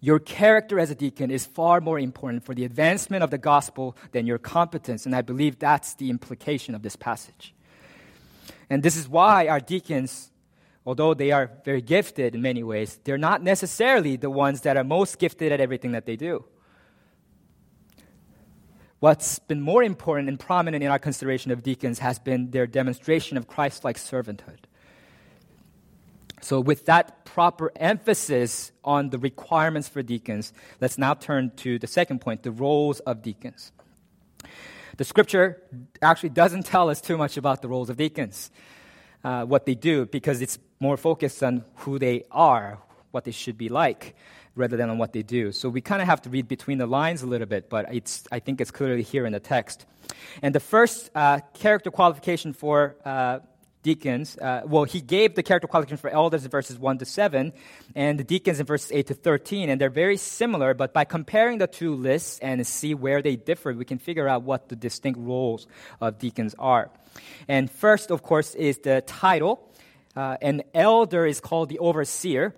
Your 0.00 0.18
character 0.18 0.80
as 0.80 0.90
a 0.90 0.94
deacon 0.94 1.30
is 1.30 1.44
far 1.44 1.80
more 1.80 1.98
important 1.98 2.44
for 2.44 2.54
the 2.54 2.64
advancement 2.64 3.22
of 3.22 3.30
the 3.30 3.38
gospel 3.38 3.96
than 4.12 4.26
your 4.26 4.38
competence, 4.38 5.04
and 5.04 5.14
I 5.14 5.22
believe 5.22 5.58
that's 5.58 5.94
the 5.94 6.08
implication 6.10 6.74
of 6.74 6.82
this 6.82 6.96
passage. 6.96 7.54
And 8.70 8.82
this 8.82 8.96
is 8.96 9.08
why 9.08 9.48
our 9.48 9.60
deacons 9.60 10.30
although 10.86 11.14
they 11.14 11.30
are 11.30 11.50
very 11.64 11.82
gifted 11.82 12.34
in 12.34 12.42
many 12.42 12.62
ways, 12.62 12.98
they're 13.04 13.18
not 13.18 13.42
necessarily 13.42 14.16
the 14.16 14.30
ones 14.30 14.62
that 14.62 14.76
are 14.76 14.84
most 14.84 15.18
gifted 15.18 15.52
at 15.52 15.60
everything 15.60 15.92
that 15.92 16.06
they 16.06 16.16
do. 16.16 16.44
What's 18.98 19.38
been 19.38 19.60
more 19.60 19.82
important 19.82 20.28
and 20.28 20.38
prominent 20.38 20.82
in 20.84 20.90
our 20.90 20.98
consideration 20.98 21.52
of 21.52 21.62
deacons 21.62 22.00
has 22.00 22.18
been 22.18 22.50
their 22.50 22.66
demonstration 22.66 23.36
of 23.36 23.46
Christ 23.46 23.84
like 23.84 23.96
servanthood. 23.96 24.64
So, 26.50 26.58
with 26.58 26.86
that 26.86 27.24
proper 27.24 27.70
emphasis 27.76 28.72
on 28.82 29.10
the 29.10 29.18
requirements 29.20 29.88
for 29.88 30.02
deacons, 30.02 30.52
let's 30.80 30.98
now 30.98 31.14
turn 31.14 31.52
to 31.58 31.78
the 31.78 31.86
second 31.86 32.20
point 32.20 32.42
the 32.42 32.50
roles 32.50 32.98
of 32.98 33.22
deacons. 33.22 33.70
The 34.96 35.04
scripture 35.04 35.62
actually 36.02 36.30
doesn't 36.30 36.66
tell 36.66 36.90
us 36.90 37.00
too 37.00 37.16
much 37.16 37.36
about 37.36 37.62
the 37.62 37.68
roles 37.68 37.88
of 37.88 37.98
deacons 37.98 38.50
uh, 39.22 39.44
what 39.44 39.64
they 39.64 39.76
do 39.76 40.06
because 40.06 40.42
it's 40.42 40.58
more 40.80 40.96
focused 40.96 41.40
on 41.44 41.64
who 41.76 42.00
they 42.00 42.24
are, 42.32 42.80
what 43.12 43.22
they 43.22 43.30
should 43.30 43.56
be 43.56 43.68
like, 43.68 44.16
rather 44.56 44.76
than 44.76 44.90
on 44.90 44.98
what 44.98 45.12
they 45.12 45.22
do. 45.22 45.52
So 45.52 45.68
we 45.68 45.80
kind 45.80 46.02
of 46.02 46.08
have 46.08 46.20
to 46.22 46.30
read 46.30 46.48
between 46.48 46.78
the 46.78 46.86
lines 46.86 47.22
a 47.22 47.28
little 47.28 47.46
bit, 47.46 47.70
but 47.70 47.94
it's, 47.94 48.24
I 48.32 48.40
think 48.40 48.60
it's 48.60 48.72
clearly 48.72 49.02
here 49.02 49.24
in 49.24 49.32
the 49.32 49.38
text. 49.38 49.86
And 50.42 50.52
the 50.52 50.58
first 50.58 51.12
uh, 51.14 51.38
character 51.54 51.92
qualification 51.92 52.52
for 52.52 52.96
uh, 53.04 53.38
deacons, 53.82 54.36
uh, 54.38 54.62
well, 54.66 54.84
he 54.84 55.00
gave 55.00 55.34
the 55.34 55.42
character 55.42 55.66
qualifications 55.66 56.00
for 56.00 56.10
elders 56.10 56.44
in 56.44 56.50
verses 56.50 56.78
1 56.78 56.98
to 56.98 57.04
7, 57.04 57.52
and 57.94 58.18
the 58.18 58.24
deacons 58.24 58.60
in 58.60 58.66
verses 58.66 58.92
8 58.92 59.06
to 59.08 59.14
13, 59.14 59.70
and 59.70 59.80
they're 59.80 59.90
very 59.90 60.16
similar, 60.16 60.74
but 60.74 60.92
by 60.92 61.04
comparing 61.04 61.58
the 61.58 61.66
two 61.66 61.94
lists 61.94 62.38
and 62.40 62.66
see 62.66 62.94
where 62.94 63.22
they 63.22 63.36
differ, 63.36 63.72
we 63.72 63.84
can 63.84 63.98
figure 63.98 64.28
out 64.28 64.42
what 64.42 64.68
the 64.68 64.76
distinct 64.76 65.18
roles 65.18 65.66
of 66.00 66.18
deacons 66.18 66.54
are. 66.58 66.90
And 67.48 67.70
first, 67.70 68.10
of 68.10 68.22
course, 68.22 68.54
is 68.54 68.78
the 68.78 69.02
title. 69.02 69.66
Uh, 70.14 70.36
an 70.42 70.62
elder 70.74 71.24
is 71.26 71.40
called 71.40 71.68
the 71.68 71.78
overseer 71.78 72.54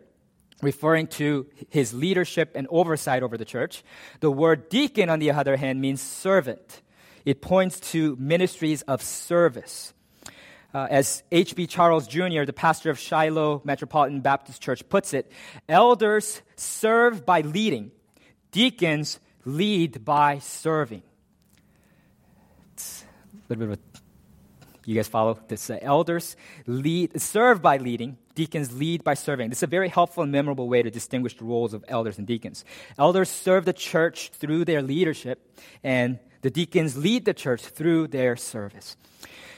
referring 0.63 1.09
to 1.09 1.47
his 1.69 1.93
leadership 1.93 2.53
and 2.55 2.67
oversight 2.71 3.23
over 3.23 3.37
the 3.37 3.45
church. 3.45 3.83
The 4.21 4.31
word 4.31 4.69
deacon, 4.69 5.11
on 5.11 5.19
the 5.19 5.33
other 5.33 5.57
hand, 5.57 5.81
means 5.81 6.01
servant. 6.01 6.81
It 7.25 7.43
points 7.43 7.81
to 7.93 8.17
ministries 8.17 8.83
of 8.83 9.03
service. 9.03 9.93
Uh, 10.75 10.87
as 10.91 11.23
H.B. 11.31 11.67
Charles 11.67 12.07
Jr., 12.07 12.45
the 12.45 12.53
pastor 12.55 12.91
of 12.91 12.99
Shiloh 12.99 13.61
Metropolitan 13.65 14.21
Baptist 14.21 14.63
Church, 14.63 14.89
puts 14.89 15.13
it, 15.13 15.31
elders 15.69 16.41
serve 16.57 17.27
by 17.27 17.43
leading, 17.43 17.91
deacons 18.53 19.21
lead 19.45 20.05
by 20.05 20.39
serving. 20.39 21.03
It's 22.73 23.05
a 23.35 23.37
little 23.49 23.67
bit 23.67 23.73
of 23.73 23.79
a 23.79 23.93
you 24.85 24.97
guys 24.97 25.09
follow 25.09 25.39
this? 25.49 25.71
Uh, 25.71 25.79
elders 25.81 26.37
lead, 26.67 27.21
serve 27.21 27.63
by 27.63 27.77
leading, 27.77 28.19
deacons 28.35 28.77
lead 28.77 29.05
by 29.05 29.15
serving. 29.15 29.49
This 29.49 29.61
is 29.61 29.63
a 29.65 29.69
very 29.69 29.89
helpful 29.89 30.23
and 30.23 30.33
memorable 30.33 30.69
way 30.69 30.83
to 30.83 30.91
distinguish 30.91 31.37
the 31.37 31.45
roles 31.45 31.73
of 31.73 31.85
elders 31.87 32.19
and 32.19 32.27
deacons. 32.27 32.65
Elders 32.99 33.29
serve 33.29 33.65
the 33.65 33.73
church 33.73 34.31
through 34.31 34.65
their 34.65 34.83
leadership, 34.83 35.61
and 35.85 36.19
the 36.43 36.51
deacons 36.51 36.97
lead 36.97 37.25
the 37.25 37.35
church 37.35 37.63
through 37.63 38.09
their 38.09 38.37
service. 38.37 38.97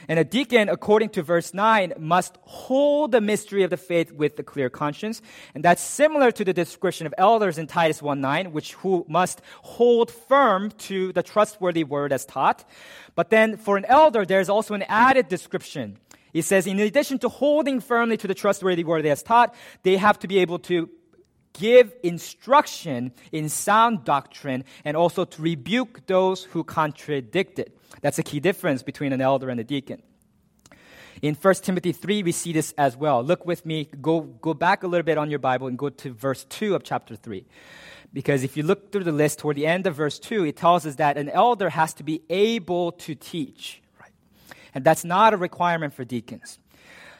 And 0.07 0.19
a 0.19 0.23
deacon, 0.23 0.69
according 0.69 1.09
to 1.09 1.23
verse 1.23 1.53
9, 1.53 1.93
must 1.97 2.37
hold 2.41 3.11
the 3.11 3.21
mystery 3.21 3.63
of 3.63 3.71
the 3.71 3.77
faith 3.77 4.11
with 4.11 4.37
a 4.37 4.43
clear 4.43 4.69
conscience. 4.69 5.21
And 5.55 5.63
that's 5.63 5.81
similar 5.81 6.31
to 6.31 6.45
the 6.45 6.53
description 6.53 7.07
of 7.07 7.13
elders 7.17 7.57
in 7.57 7.67
Titus 7.67 8.01
1 8.01 8.21
9, 8.21 8.51
which 8.51 8.73
who 8.75 9.05
must 9.09 9.41
hold 9.61 10.11
firm 10.11 10.71
to 10.71 11.11
the 11.13 11.23
trustworthy 11.23 11.83
word 11.83 12.13
as 12.13 12.25
taught. 12.25 12.63
But 13.15 13.29
then 13.29 13.57
for 13.57 13.77
an 13.77 13.85
elder, 13.85 14.25
there's 14.25 14.49
also 14.49 14.73
an 14.75 14.83
added 14.83 15.27
description. 15.27 15.97
He 16.33 16.41
says, 16.41 16.67
in 16.67 16.79
addition 16.79 17.17
to 17.19 17.29
holding 17.29 17.79
firmly 17.79 18.17
to 18.17 18.27
the 18.27 18.35
trustworthy 18.35 18.83
word 18.83 19.05
as 19.05 19.23
taught, 19.23 19.55
they 19.83 19.95
have 19.95 20.19
to 20.19 20.27
be 20.27 20.39
able 20.39 20.59
to 20.59 20.89
give 21.59 21.93
instruction 22.03 23.11
in 23.31 23.49
sound 23.49 24.03
doctrine 24.03 24.63
and 24.83 24.95
also 24.95 25.25
to 25.25 25.41
rebuke 25.41 26.05
those 26.07 26.43
who 26.43 26.63
contradict 26.63 27.59
it. 27.59 27.77
That's 28.01 28.19
a 28.19 28.23
key 28.23 28.39
difference 28.39 28.83
between 28.83 29.13
an 29.13 29.21
elder 29.21 29.49
and 29.49 29.59
a 29.59 29.63
deacon. 29.63 30.01
In 31.21 31.33
1 31.35 31.53
Timothy 31.55 31.91
3, 31.91 32.23
we 32.23 32.31
see 32.31 32.51
this 32.51 32.73
as 32.77 32.97
well. 32.97 33.23
Look 33.23 33.45
with 33.45 33.65
me, 33.65 33.89
go, 34.01 34.21
go 34.21 34.53
back 34.53 34.83
a 34.83 34.87
little 34.87 35.03
bit 35.03 35.17
on 35.17 35.29
your 35.29 35.39
Bible 35.39 35.67
and 35.67 35.77
go 35.77 35.89
to 35.89 36.13
verse 36.13 36.43
2 36.49 36.75
of 36.75 36.83
chapter 36.83 37.15
3. 37.15 37.45
Because 38.13 38.43
if 38.43 38.55
you 38.55 38.63
look 38.63 38.91
through 38.91 39.05
the 39.05 39.11
list 39.11 39.39
toward 39.39 39.55
the 39.55 39.65
end 39.65 39.87
of 39.87 39.95
verse 39.95 40.19
2, 40.19 40.45
it 40.45 40.57
tells 40.57 40.85
us 40.85 40.95
that 40.95 41.17
an 41.17 41.29
elder 41.29 41.69
has 41.69 41.93
to 41.95 42.03
be 42.03 42.21
able 42.29 42.91
to 42.93 43.15
teach. 43.15 43.81
Right? 43.99 44.11
And 44.73 44.83
that's 44.83 45.03
not 45.05 45.33
a 45.33 45.37
requirement 45.37 45.93
for 45.93 46.03
deacons. 46.03 46.59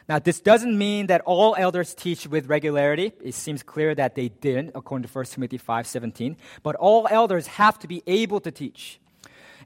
Now, 0.07 0.19
this 0.19 0.39
doesn't 0.39 0.77
mean 0.77 1.07
that 1.07 1.21
all 1.21 1.55
elders 1.57 1.95
teach 1.95 2.27
with 2.27 2.47
regularity. 2.47 3.13
It 3.23 3.33
seems 3.33 3.63
clear 3.63 3.95
that 3.95 4.13
they 4.13 4.29
didn't, 4.29 4.71
according 4.75 5.07
to 5.07 5.11
1 5.11 5.25
Timothy 5.25 5.57
5:17. 5.57 6.37
But 6.61 6.75
all 6.75 7.07
elders 7.09 7.47
have 7.47 7.79
to 7.79 7.87
be 7.87 8.03
able 8.05 8.39
to 8.41 8.51
teach. 8.51 8.99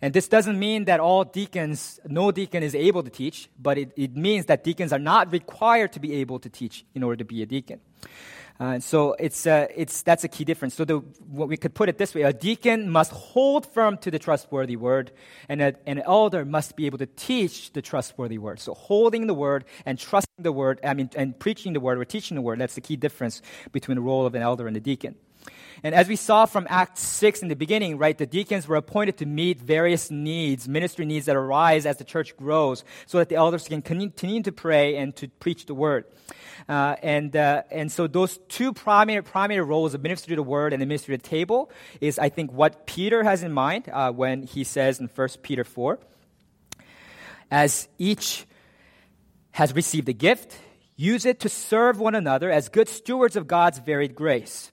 And 0.01 0.13
this 0.13 0.29
doesn't 0.29 0.57
mean 0.57 0.85
that 0.85 1.01
all 1.01 1.25
deacons, 1.25 1.99
no 2.07 2.31
deacon 2.31 2.63
is 2.63 2.73
able 2.73 3.03
to 3.03 3.09
teach, 3.09 3.49
but 3.61 3.77
it, 3.77 3.91
it 3.97 4.15
means 4.15 4.45
that 4.45 4.63
deacons 4.63 4.93
are 4.93 4.99
not 4.99 5.29
required 5.31 5.91
to 5.93 5.99
be 5.99 6.13
able 6.21 6.39
to 6.39 6.49
teach 6.49 6.85
in 6.95 7.03
order 7.03 7.17
to 7.17 7.25
be 7.25 7.41
a 7.41 7.45
deacon. 7.45 7.81
Uh, 8.59 8.77
so 8.77 9.13
it's, 9.13 9.47
uh, 9.47 9.67
it's, 9.73 10.01
that's 10.01 10.25
a 10.25 10.27
key 10.27 10.43
difference. 10.43 10.75
So 10.75 10.83
the, 10.83 11.01
we 11.29 11.55
could 11.55 11.73
put 11.73 11.87
it 11.87 11.97
this 11.97 12.13
way, 12.13 12.23
a 12.23 12.33
deacon 12.33 12.89
must 12.89 13.11
hold 13.11 13.65
firm 13.65 13.97
to 13.99 14.11
the 14.11 14.19
trustworthy 14.19 14.75
word, 14.75 15.11
and 15.47 15.61
a, 15.61 15.75
an 15.87 15.99
elder 15.99 16.43
must 16.43 16.75
be 16.75 16.85
able 16.85 16.97
to 16.97 17.05
teach 17.05 17.71
the 17.71 17.81
trustworthy 17.81 18.37
word. 18.37 18.59
So 18.59 18.73
holding 18.73 19.27
the 19.27 19.33
word 19.33 19.63
and 19.85 19.97
trusting 19.97 20.43
the 20.43 20.51
word, 20.51 20.81
I 20.83 20.93
mean, 20.93 21.09
and 21.15 21.39
preaching 21.39 21.71
the 21.71 21.79
word 21.79 21.97
or 21.99 22.05
teaching 22.05 22.35
the 22.35 22.41
word, 22.41 22.59
that's 22.59 22.75
the 22.75 22.81
key 22.81 22.97
difference 22.97 23.41
between 23.71 23.95
the 23.95 24.01
role 24.01 24.25
of 24.25 24.35
an 24.35 24.41
elder 24.41 24.67
and 24.67 24.75
a 24.75 24.81
deacon. 24.81 25.15
And 25.83 25.95
as 25.95 26.07
we 26.07 26.15
saw 26.15 26.45
from 26.45 26.67
Acts 26.69 27.01
6 27.01 27.41
in 27.41 27.47
the 27.47 27.55
beginning, 27.55 27.97
right, 27.97 28.17
the 28.17 28.25
deacons 28.25 28.67
were 28.67 28.75
appointed 28.75 29.17
to 29.17 29.25
meet 29.25 29.59
various 29.59 30.11
needs, 30.11 30.67
ministry 30.67 31.05
needs 31.05 31.25
that 31.27 31.35
arise 31.35 31.85
as 31.85 31.97
the 31.97 32.03
church 32.03 32.35
grows, 32.35 32.83
so 33.05 33.19
that 33.19 33.29
the 33.29 33.35
elders 33.35 33.67
can 33.67 33.81
continue 33.81 34.43
to 34.43 34.51
pray 34.51 34.97
and 34.97 35.15
to 35.17 35.27
preach 35.27 35.65
the 35.65 35.73
word. 35.73 36.05
Uh, 36.67 36.95
and, 37.01 37.35
uh, 37.35 37.63
and 37.71 37.91
so 37.91 38.07
those 38.07 38.37
two 38.49 38.73
primary, 38.73 39.23
primary 39.23 39.61
roles 39.61 39.93
of 39.93 40.01
ministry 40.01 40.31
to 40.31 40.35
the 40.35 40.43
word 40.43 40.73
and 40.73 40.81
the 40.81 40.85
ministry 40.85 41.17
to 41.17 41.21
the 41.21 41.29
table 41.29 41.71
is, 42.01 42.19
I 42.19 42.29
think, 42.29 42.51
what 42.51 42.85
Peter 42.85 43.23
has 43.23 43.43
in 43.43 43.51
mind 43.51 43.89
uh, 43.91 44.11
when 44.11 44.43
he 44.43 44.63
says 44.63 44.99
in 44.99 45.07
1 45.07 45.29
Peter 45.41 45.63
4, 45.63 45.99
as 47.51 47.87
each 47.97 48.45
has 49.51 49.73
received 49.73 50.09
a 50.09 50.13
gift, 50.13 50.57
use 50.95 51.25
it 51.25 51.39
to 51.39 51.49
serve 51.49 51.99
one 51.99 52.15
another 52.15 52.51
as 52.51 52.69
good 52.69 52.89
stewards 52.89 53.35
of 53.35 53.47
God's 53.47 53.79
varied 53.79 54.13
grace. 54.13 54.71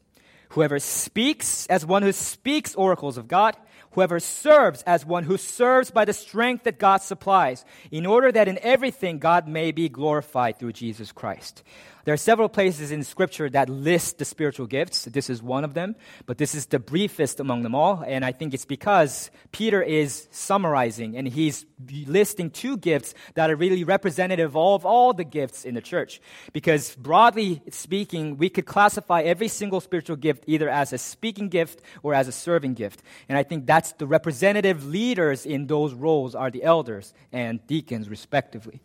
Whoever 0.57 0.79
speaks 0.79 1.67
as 1.67 1.85
one 1.85 2.03
who 2.03 2.13
speaks 2.13 2.75
oracles 2.75 3.19
of 3.19 3.29
God, 3.29 3.59
whoever 3.91 4.19
serves 4.19 4.83
as 4.85 5.05
one 5.05 5.25
who 5.25 5.37
serves 5.37 5.91
by 5.91 6.07
the 6.07 6.15
strength 6.15 6.65
that 6.65 6.79
God 6.79 7.03
supplies, 7.03 7.63
in 7.91 8.07
order 8.07 8.33
that 8.33 8.49
in 8.49 8.59
everything 8.63 9.19
God 9.19 9.47
may 9.47 9.71
be 9.71 9.91
glorified 9.91 10.59
through 10.59 10.73
Jesus 10.73 11.13
Christ. 11.13 11.63
There 12.07 12.15
are 12.15 12.17
several 12.17 12.49
places 12.49 12.93
in 12.93 13.03
Scripture 13.03 13.51
that 13.51 13.69
list 13.69 14.19
the 14.19 14.25
spiritual 14.25 14.69
gifts. 14.69 15.07
This 15.07 15.29
is 15.29 15.43
one 15.43 15.65
of 15.65 15.75
them, 15.75 15.97
but 16.25 16.39
this 16.39 16.55
is 16.55 16.67
the 16.67 16.79
briefest 16.79 17.41
among 17.41 17.65
them 17.65 17.75
all. 17.75 18.05
And 18.07 18.25
I 18.25 18.31
think 18.31 18.55
it's 18.55 18.65
because 18.65 19.29
Peter 19.51 19.83
is 19.83 20.29
summarizing 20.31 21.17
and 21.17 21.27
he's 21.27 21.67
listing 22.07 22.51
two 22.51 22.77
gifts 22.77 23.13
that 23.35 23.51
are 23.51 23.57
really 23.57 23.83
representative 23.83 24.57
of 24.57 24.87
all 24.87 25.15
the 25.15 25.25
gifts 25.25 25.65
in 25.65 25.75
the 25.75 25.81
church. 25.81 26.21
Because 26.53 26.95
broadly 26.95 27.61
speaking, 27.73 28.37
we 28.37 28.51
could 28.51 28.67
classify 28.67 29.23
every 29.23 29.49
single 29.49 29.81
spiritual 29.81 30.15
gift 30.15 30.45
either 30.47 30.69
as 30.69 30.93
a 30.93 30.99
speaking 30.99 31.49
gift 31.49 31.83
or 32.05 32.15
as 32.15 32.29
a 32.29 32.33
serving 32.33 32.75
gift. 32.75 33.03
And 33.29 33.37
I 33.37 33.43
think 33.43 33.67
that's 33.67 33.91
the 33.95 34.07
representative 34.07 34.87
leaders 34.87 35.45
in 35.45 35.67
those 35.67 35.93
roles 35.93 36.37
are 36.37 36.53
the 36.53 36.63
elders 36.63 37.13
and 37.33 37.67
deacons, 37.67 38.09
respectively. 38.09 38.81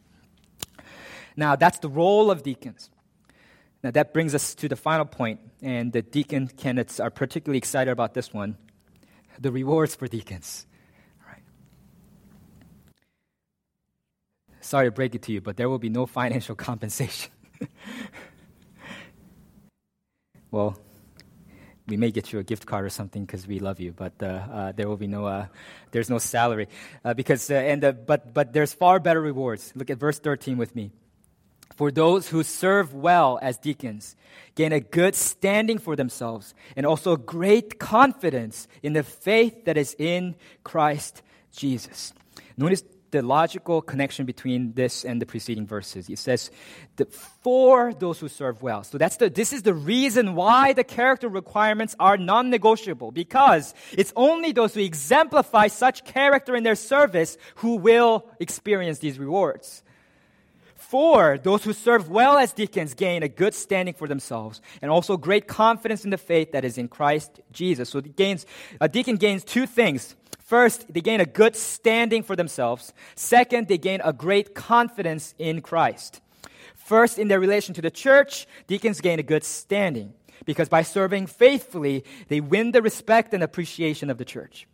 Now, 1.38 1.56
that's 1.56 1.78
the 1.78 1.88
role 1.88 2.32
of 2.32 2.42
deacons. 2.42 2.90
Now, 3.84 3.92
that 3.92 4.14
brings 4.14 4.36
us 4.36 4.54
to 4.56 4.70
the 4.70 4.76
final 4.76 5.06
point, 5.06 5.40
and 5.62 5.92
the 5.92 6.04
deacon 6.04 6.48
candidates 6.48 7.00
are 7.00 7.10
particularly 7.10 7.58
excited 7.58 7.92
about 7.92 8.14
this 8.14 8.34
one 8.34 8.58
the 9.40 9.52
rewards 9.52 9.96
for 9.96 10.08
deacons. 10.08 10.68
Right. 11.28 11.42
Sorry 14.60 14.86
to 14.88 14.92
break 14.92 15.16
it 15.16 15.24
to 15.24 15.32
you, 15.32 15.42
but 15.42 15.58
there 15.58 15.68
will 15.68 15.80
be 15.80 15.90
no 15.90 16.06
financial 16.06 16.56
compensation. 16.70 17.32
well, 20.52 20.78
we 21.88 21.98
may 21.98 22.12
get 22.12 22.32
you 22.32 22.38
a 22.38 22.44
gift 22.44 22.68
card 22.68 22.86
or 22.86 22.90
something 22.90 23.26
because 23.26 23.48
we 23.48 23.58
love 23.58 23.80
you, 23.80 23.94
but 23.94 24.14
uh, 24.22 24.26
uh, 24.26 24.72
there 24.74 24.88
will 24.88 24.98
be 24.98 25.08
no, 25.08 25.26
uh, 25.26 25.48
there's 25.90 26.10
no 26.10 26.20
salary 26.20 26.68
uh, 27.04 27.16
because, 27.16 27.50
uh, 27.50 27.56
and 27.56 27.82
but 28.06 28.32
but 28.32 28.54
there's 28.54 28.74
far 28.74 29.00
better 29.00 29.22
rewards. 29.22 29.74
Look 29.76 29.90
at 29.90 29.98
verse 29.98 30.20
13 30.20 30.58
with 30.58 30.76
me 30.76 30.92
for 31.76 31.92
those 31.92 32.30
who 32.30 32.44
serve 32.44 32.94
well 32.94 33.40
as 33.42 33.58
deacons 33.58 34.16
gain 34.56 34.74
a 34.74 34.80
good 34.80 35.16
standing 35.16 35.78
for 35.78 35.96
themselves 35.96 36.54
and 36.76 36.86
also 36.86 37.16
great 37.16 37.80
confidence 37.80 38.68
in 38.84 38.94
the 38.94 39.04
faith 39.04 39.66
that 39.66 39.78
is 39.78 39.96
in 39.98 40.36
Christ 40.64 41.22
Jesus. 41.52 42.14
Notice 42.58 42.84
the 43.12 43.22
logical 43.22 43.82
connection 43.82 44.26
between 44.26 44.74
this 44.74 45.04
and 45.04 45.22
the 45.22 45.26
preceding 45.26 45.68
verses. 45.68 46.10
It 46.10 46.18
says, 46.18 46.50
for 47.42 47.94
those 47.94 48.20
who 48.20 48.30
serve 48.30 48.62
well. 48.62 48.84
So 48.84 48.98
that's 48.98 49.18
the, 49.18 49.30
this 49.30 49.52
is 49.52 49.64
the 49.64 49.74
reason 49.74 50.36
why 50.36 50.74
the 50.74 50.84
character 50.84 51.28
requirements 51.28 51.96
are 52.00 52.18
non-negotiable 52.18 53.12
because 53.12 53.74
it's 53.92 54.14
only 54.16 54.54
those 54.54 54.74
who 54.74 54.82
exemplify 54.82 55.68
such 55.68 56.06
character 56.06 56.56
in 56.56 56.64
their 56.64 56.76
service 56.76 57.38
who 57.56 57.76
will 57.76 58.26
experience 58.40 59.00
these 59.00 59.20
rewards. 59.20 59.84
For 60.92 61.38
those 61.38 61.64
who 61.64 61.72
serve 61.72 62.10
well 62.10 62.38
as 62.38 62.52
deacons 62.52 62.96
gain 62.96 63.24
a 63.24 63.30
good 63.30 63.54
standing 63.54 63.94
for 63.94 64.10
themselves 64.10 64.60
and 64.82 64.92
also 64.92 65.16
great 65.16 65.48
confidence 65.48 66.04
in 66.04 66.10
the 66.10 66.18
faith 66.18 66.52
that 66.52 66.66
is 66.66 66.78
in 66.78 66.90
Christ 66.90 67.40
Jesus. 67.54 67.92
So 67.92 68.02
gains, 68.02 68.46
a 68.82 68.90
deacon 68.90 69.16
gains 69.16 69.46
two 69.46 69.66
things. 69.66 70.18
First, 70.42 70.94
they 70.94 71.00
gain 71.00 71.22
a 71.22 71.26
good 71.26 71.56
standing 71.56 72.24
for 72.24 72.36
themselves. 72.36 72.92
Second, 73.16 73.70
they 73.70 73.78
gain 73.78 74.02
a 74.04 74.12
great 74.12 74.54
confidence 74.54 75.34
in 75.40 75.62
Christ. 75.62 76.20
First, 76.76 77.18
in 77.18 77.30
their 77.30 77.40
relation 77.40 77.74
to 77.76 77.82
the 77.82 77.90
church, 77.90 78.46
deacons 78.68 79.00
gain 79.00 79.18
a 79.18 79.24
good 79.24 79.46
standing 79.46 80.14
because 80.44 80.68
by 80.68 80.82
serving 80.82 81.28
faithfully, 81.28 82.04
they 82.28 82.42
win 82.42 82.74
the 82.74 82.82
respect 82.82 83.34
and 83.34 83.44
appreciation 83.44 84.10
of 84.10 84.18
the 84.18 84.26
church. 84.26 84.68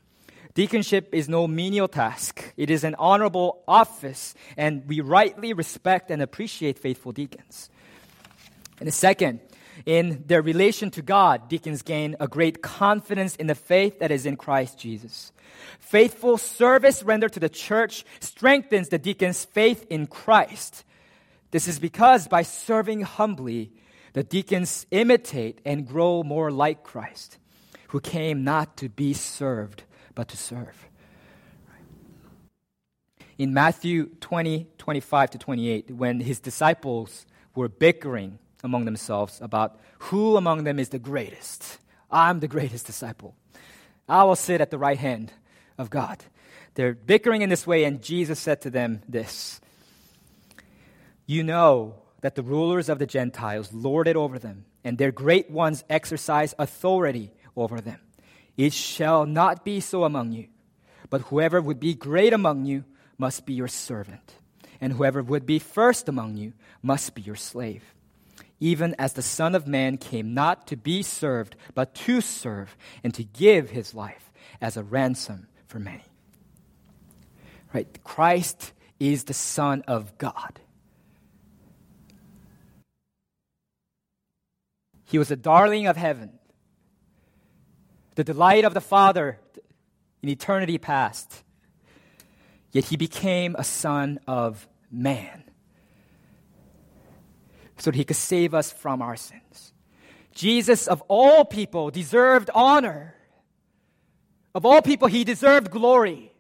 Deaconship 0.58 1.10
is 1.12 1.30
no 1.30 1.48
menial 1.48 1.88
task. 1.88 2.52
It 2.58 2.72
is 2.72 2.84
an 2.84 2.96
honorable 2.98 3.62
office, 3.68 4.34
and 4.58 4.88
we 4.88 5.02
rightly 5.02 5.54
respect 5.54 6.10
and 6.10 6.20
appreciate 6.20 6.80
faithful 6.80 7.12
deacons. 7.12 7.70
And 8.80 8.88
the 8.88 8.92
second, 8.92 9.40
in 9.86 10.24
their 10.26 10.42
relation 10.42 10.90
to 10.90 11.04
God, 11.04 11.48
deacons 11.48 11.84
gain 11.84 12.16
a 12.20 12.28
great 12.28 12.64
confidence 12.64 13.36
in 13.36 13.46
the 13.46 13.54
faith 13.54 14.00
that 14.00 14.10
is 14.10 14.26
in 14.26 14.36
Christ 14.36 14.80
Jesus. 14.80 15.32
Faithful 15.80 16.40
service 16.40 17.04
rendered 17.04 17.34
to 17.34 17.40
the 17.40 17.50
church 17.50 18.04
strengthens 18.20 18.90
the 18.90 18.98
deacon's 18.98 19.46
faith 19.46 19.86
in 19.92 20.08
Christ. 20.08 20.84
This 21.52 21.68
is 21.68 21.78
because 21.78 22.28
by 22.28 22.42
serving 22.42 23.02
humbly, 23.02 23.74
the 24.14 24.24
deacons 24.24 24.88
imitate 24.90 25.62
and 25.64 25.88
grow 25.88 26.24
more 26.24 26.50
like 26.50 26.84
Christ, 26.84 27.38
who 27.90 28.00
came 28.00 28.44
not 28.44 28.76
to 28.78 28.90
be 28.90 29.14
served, 29.14 29.84
but 30.18 30.30
to 30.30 30.36
serve. 30.36 30.88
In 33.38 33.54
Matthew 33.54 34.08
20, 34.20 34.66
25 34.80 35.30
to 35.30 35.38
28, 35.38 35.92
when 35.92 36.20
his 36.22 36.40
disciples 36.40 37.28
were 37.54 37.70
bickering 37.70 38.40
among 38.64 38.86
themselves 38.86 39.40
about 39.44 39.80
who 40.00 40.36
among 40.36 40.64
them 40.64 40.80
is 40.80 40.90
the 40.90 40.98
greatest, 40.98 41.78
I'm 42.10 42.40
the 42.40 42.48
greatest 42.48 42.88
disciple. 42.88 43.36
I 44.10 44.24
will 44.24 44.36
sit 44.36 44.60
at 44.60 44.72
the 44.72 44.80
right 44.80 44.98
hand 44.98 45.32
of 45.78 45.92
God. 45.92 46.24
They're 46.74 46.96
bickering 46.96 47.44
in 47.44 47.50
this 47.50 47.68
way, 47.68 47.84
and 47.84 48.02
Jesus 48.02 48.40
said 48.40 48.62
to 48.62 48.72
them 48.72 49.04
this 49.08 49.62
You 51.28 51.44
know 51.44 51.94
that 52.22 52.34
the 52.34 52.42
rulers 52.42 52.90
of 52.90 52.98
the 52.98 53.06
Gentiles 53.06 53.72
lord 53.72 54.08
it 54.08 54.16
over 54.16 54.40
them, 54.40 54.66
and 54.84 54.98
their 54.98 55.12
great 55.12 55.52
ones 55.52 55.84
exercise 55.92 56.56
authority 56.58 57.34
over 57.56 57.80
them. 57.80 58.00
It 58.58 58.74
shall 58.74 59.26
not 59.26 59.64
be 59.64 59.80
so 59.80 60.04
among 60.04 60.32
you. 60.32 60.48
But 61.10 61.22
whoever 61.22 61.62
would 61.62 61.80
be 61.80 61.94
great 61.94 62.34
among 62.34 62.66
you 62.66 62.84
must 63.18 63.46
be 63.46 63.54
your 63.54 63.68
servant, 63.68 64.36
and 64.82 64.94
whoever 64.94 65.24
would 65.24 65.46
be 65.46 65.60
first 65.60 66.10
among 66.10 66.38
you 66.38 66.54
must 66.82 67.16
be 67.16 67.22
your 67.22 67.36
slave. 67.36 67.84
Even 68.60 68.96
as 69.00 69.14
the 69.14 69.22
Son 69.22 69.56
of 69.56 69.68
Man 69.68 69.98
came 69.98 70.34
not 70.34 70.68
to 70.68 70.76
be 70.76 71.04
served, 71.04 71.56
but 71.76 71.94
to 71.96 72.22
serve, 72.22 72.76
and 73.04 73.14
to 73.14 73.24
give 73.24 73.70
his 73.70 73.94
life 73.94 74.32
as 74.60 74.76
a 74.76 74.84
ransom 74.84 75.48
for 75.68 75.80
many. 75.80 76.04
Right? 77.74 78.04
Christ 78.04 78.74
is 79.00 79.26
the 79.26 79.34
Son 79.34 79.84
of 79.88 80.18
God. 80.18 80.60
He 85.06 85.18
was 85.18 85.30
the 85.30 85.36
darling 85.36 85.88
of 85.88 85.96
heaven 85.96 86.37
the 88.18 88.24
delight 88.24 88.66
of 88.66 88.74
the 88.74 88.82
Father 88.82 89.38
in 90.24 90.30
eternity 90.30 90.80
past. 90.80 91.44
Yet 92.72 92.86
he 92.86 92.98
became 92.98 93.56
a 93.56 93.64
son 93.64 94.20
of 94.26 94.68
man 94.92 95.44
so 97.78 97.92
that 97.92 97.96
he 97.96 98.04
could 98.04 98.16
save 98.16 98.56
us 98.56 98.72
from 98.72 99.04
our 99.04 99.16
sins. 99.16 99.72
Jesus, 100.34 100.88
of 100.88 101.04
all 101.08 101.46
people, 101.46 101.92
deserved 101.92 102.50
honor. 102.56 103.14
Of 104.56 104.66
all 104.66 104.82
people, 104.82 105.08
he 105.08 105.24
deserved 105.24 105.70
glory. 105.70 106.34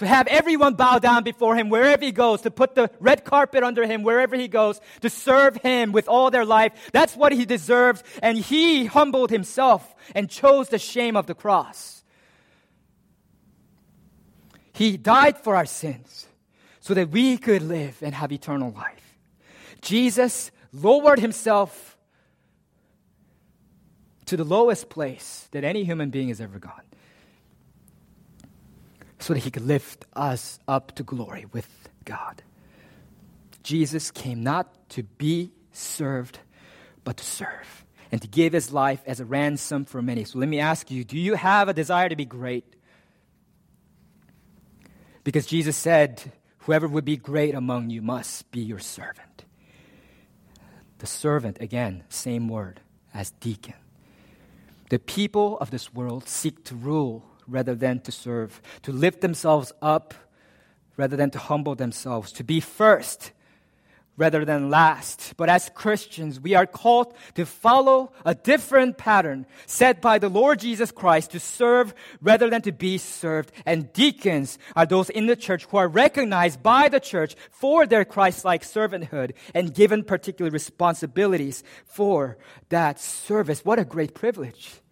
To 0.00 0.06
have 0.06 0.28
everyone 0.28 0.76
bow 0.76 0.98
down 0.98 1.24
before 1.24 1.54
him 1.54 1.68
wherever 1.68 2.02
he 2.02 2.10
goes, 2.10 2.40
to 2.40 2.50
put 2.50 2.74
the 2.74 2.90
red 3.00 3.22
carpet 3.22 3.62
under 3.62 3.84
him 3.84 4.02
wherever 4.02 4.34
he 4.34 4.48
goes, 4.48 4.80
to 5.02 5.10
serve 5.10 5.56
him 5.56 5.92
with 5.92 6.08
all 6.08 6.30
their 6.30 6.46
life. 6.46 6.72
That's 6.94 7.14
what 7.14 7.32
he 7.32 7.44
deserves. 7.44 8.02
And 8.22 8.38
he 8.38 8.86
humbled 8.86 9.28
himself 9.28 9.94
and 10.14 10.30
chose 10.30 10.70
the 10.70 10.78
shame 10.78 11.18
of 11.18 11.26
the 11.26 11.34
cross. 11.34 12.02
He 14.72 14.96
died 14.96 15.36
for 15.36 15.54
our 15.54 15.66
sins 15.66 16.26
so 16.80 16.94
that 16.94 17.10
we 17.10 17.36
could 17.36 17.60
live 17.60 17.98
and 18.00 18.14
have 18.14 18.32
eternal 18.32 18.72
life. 18.72 19.18
Jesus 19.82 20.50
lowered 20.72 21.18
himself 21.18 21.98
to 24.24 24.38
the 24.38 24.44
lowest 24.44 24.88
place 24.88 25.46
that 25.50 25.62
any 25.62 25.84
human 25.84 26.08
being 26.08 26.28
has 26.28 26.40
ever 26.40 26.58
gone 26.58 26.89
so 29.20 29.34
that 29.34 29.40
he 29.40 29.50
could 29.50 29.66
lift 29.66 30.04
us 30.14 30.58
up 30.66 30.94
to 30.96 31.02
glory 31.02 31.46
with 31.52 31.68
God. 32.04 32.42
Jesus 33.62 34.10
came 34.10 34.42
not 34.42 34.88
to 34.90 35.02
be 35.02 35.52
served, 35.72 36.38
but 37.04 37.18
to 37.18 37.24
serve 37.24 37.84
and 38.10 38.20
to 38.22 38.28
give 38.28 38.52
his 38.52 38.72
life 38.72 39.02
as 39.06 39.20
a 39.20 39.24
ransom 39.24 39.84
for 39.84 40.02
many. 40.02 40.24
So 40.24 40.38
let 40.38 40.48
me 40.48 40.58
ask 40.58 40.90
you 40.90 41.04
do 41.04 41.18
you 41.18 41.34
have 41.34 41.68
a 41.68 41.74
desire 41.74 42.08
to 42.08 42.16
be 42.16 42.24
great? 42.24 42.64
Because 45.22 45.46
Jesus 45.46 45.76
said, 45.76 46.32
Whoever 46.64 46.86
would 46.88 47.04
be 47.04 47.16
great 47.16 47.54
among 47.54 47.90
you 47.90 48.02
must 48.02 48.50
be 48.50 48.60
your 48.60 48.78
servant. 48.78 49.44
The 50.98 51.06
servant, 51.06 51.58
again, 51.60 52.04
same 52.10 52.48
word 52.48 52.80
as 53.14 53.30
deacon. 53.32 53.74
The 54.90 54.98
people 54.98 55.56
of 55.58 55.70
this 55.70 55.94
world 55.94 56.28
seek 56.28 56.64
to 56.64 56.74
rule 56.74 57.29
rather 57.50 57.74
than 57.74 58.00
to 58.00 58.12
serve, 58.12 58.62
to 58.82 58.92
lift 58.92 59.20
themselves 59.20 59.72
up 59.82 60.14
rather 60.96 61.16
than 61.16 61.30
to 61.30 61.38
humble 61.38 61.74
themselves, 61.74 62.32
to 62.32 62.44
be 62.44 62.60
first 62.60 63.32
rather 64.16 64.44
than 64.44 64.68
last. 64.68 65.32
But 65.38 65.48
as 65.48 65.70
Christians, 65.74 66.38
we 66.38 66.54
are 66.54 66.66
called 66.66 67.14
to 67.36 67.46
follow 67.46 68.12
a 68.26 68.34
different 68.34 68.98
pattern 68.98 69.46
set 69.64 70.02
by 70.02 70.18
the 70.18 70.28
Lord 70.28 70.60
Jesus 70.60 70.90
Christ 70.90 71.30
to 71.30 71.40
serve 71.40 71.94
rather 72.20 72.50
than 72.50 72.60
to 72.62 72.72
be 72.72 72.98
served. 72.98 73.50
And 73.64 73.90
deacons 73.94 74.58
are 74.76 74.84
those 74.84 75.08
in 75.08 75.26
the 75.26 75.36
church 75.36 75.64
who 75.64 75.78
are 75.78 75.88
recognized 75.88 76.62
by 76.62 76.90
the 76.90 77.00
church 77.00 77.34
for 77.50 77.86
their 77.86 78.04
Christ-like 78.04 78.62
servanthood 78.62 79.32
and 79.54 79.72
given 79.72 80.04
particular 80.04 80.50
responsibilities 80.50 81.64
for 81.86 82.36
that 82.68 83.00
service. 83.00 83.64
What 83.64 83.78
a 83.78 83.86
great 83.86 84.14
privilege 84.14 84.82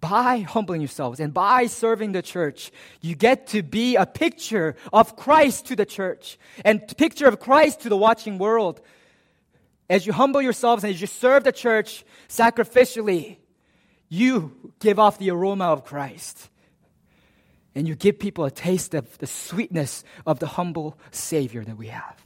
by 0.00 0.40
humbling 0.40 0.80
yourselves 0.80 1.20
and 1.20 1.32
by 1.32 1.66
serving 1.66 2.12
the 2.12 2.22
church, 2.22 2.70
you 3.00 3.14
get 3.14 3.48
to 3.48 3.62
be 3.62 3.96
a 3.96 4.06
picture 4.06 4.76
of 4.92 5.16
Christ 5.16 5.66
to 5.66 5.76
the 5.76 5.86
church 5.86 6.38
and 6.64 6.86
picture 6.96 7.26
of 7.26 7.40
Christ 7.40 7.80
to 7.80 7.88
the 7.88 7.96
watching 7.96 8.38
world. 8.38 8.80
As 9.88 10.06
you 10.06 10.12
humble 10.12 10.42
yourselves 10.42 10.84
and 10.84 10.92
as 10.92 11.00
you 11.00 11.06
serve 11.06 11.44
the 11.44 11.52
church 11.52 12.04
sacrificially, 12.28 13.38
you 14.08 14.52
give 14.80 14.98
off 14.98 15.18
the 15.18 15.30
aroma 15.30 15.66
of 15.66 15.84
Christ. 15.84 16.50
And 17.74 17.86
you 17.86 17.94
give 17.94 18.18
people 18.18 18.44
a 18.44 18.50
taste 18.50 18.94
of 18.94 19.18
the 19.18 19.26
sweetness 19.26 20.02
of 20.26 20.38
the 20.38 20.46
humble 20.46 20.98
Savior 21.10 21.62
that 21.64 21.76
we 21.76 21.88
have. 21.88 22.25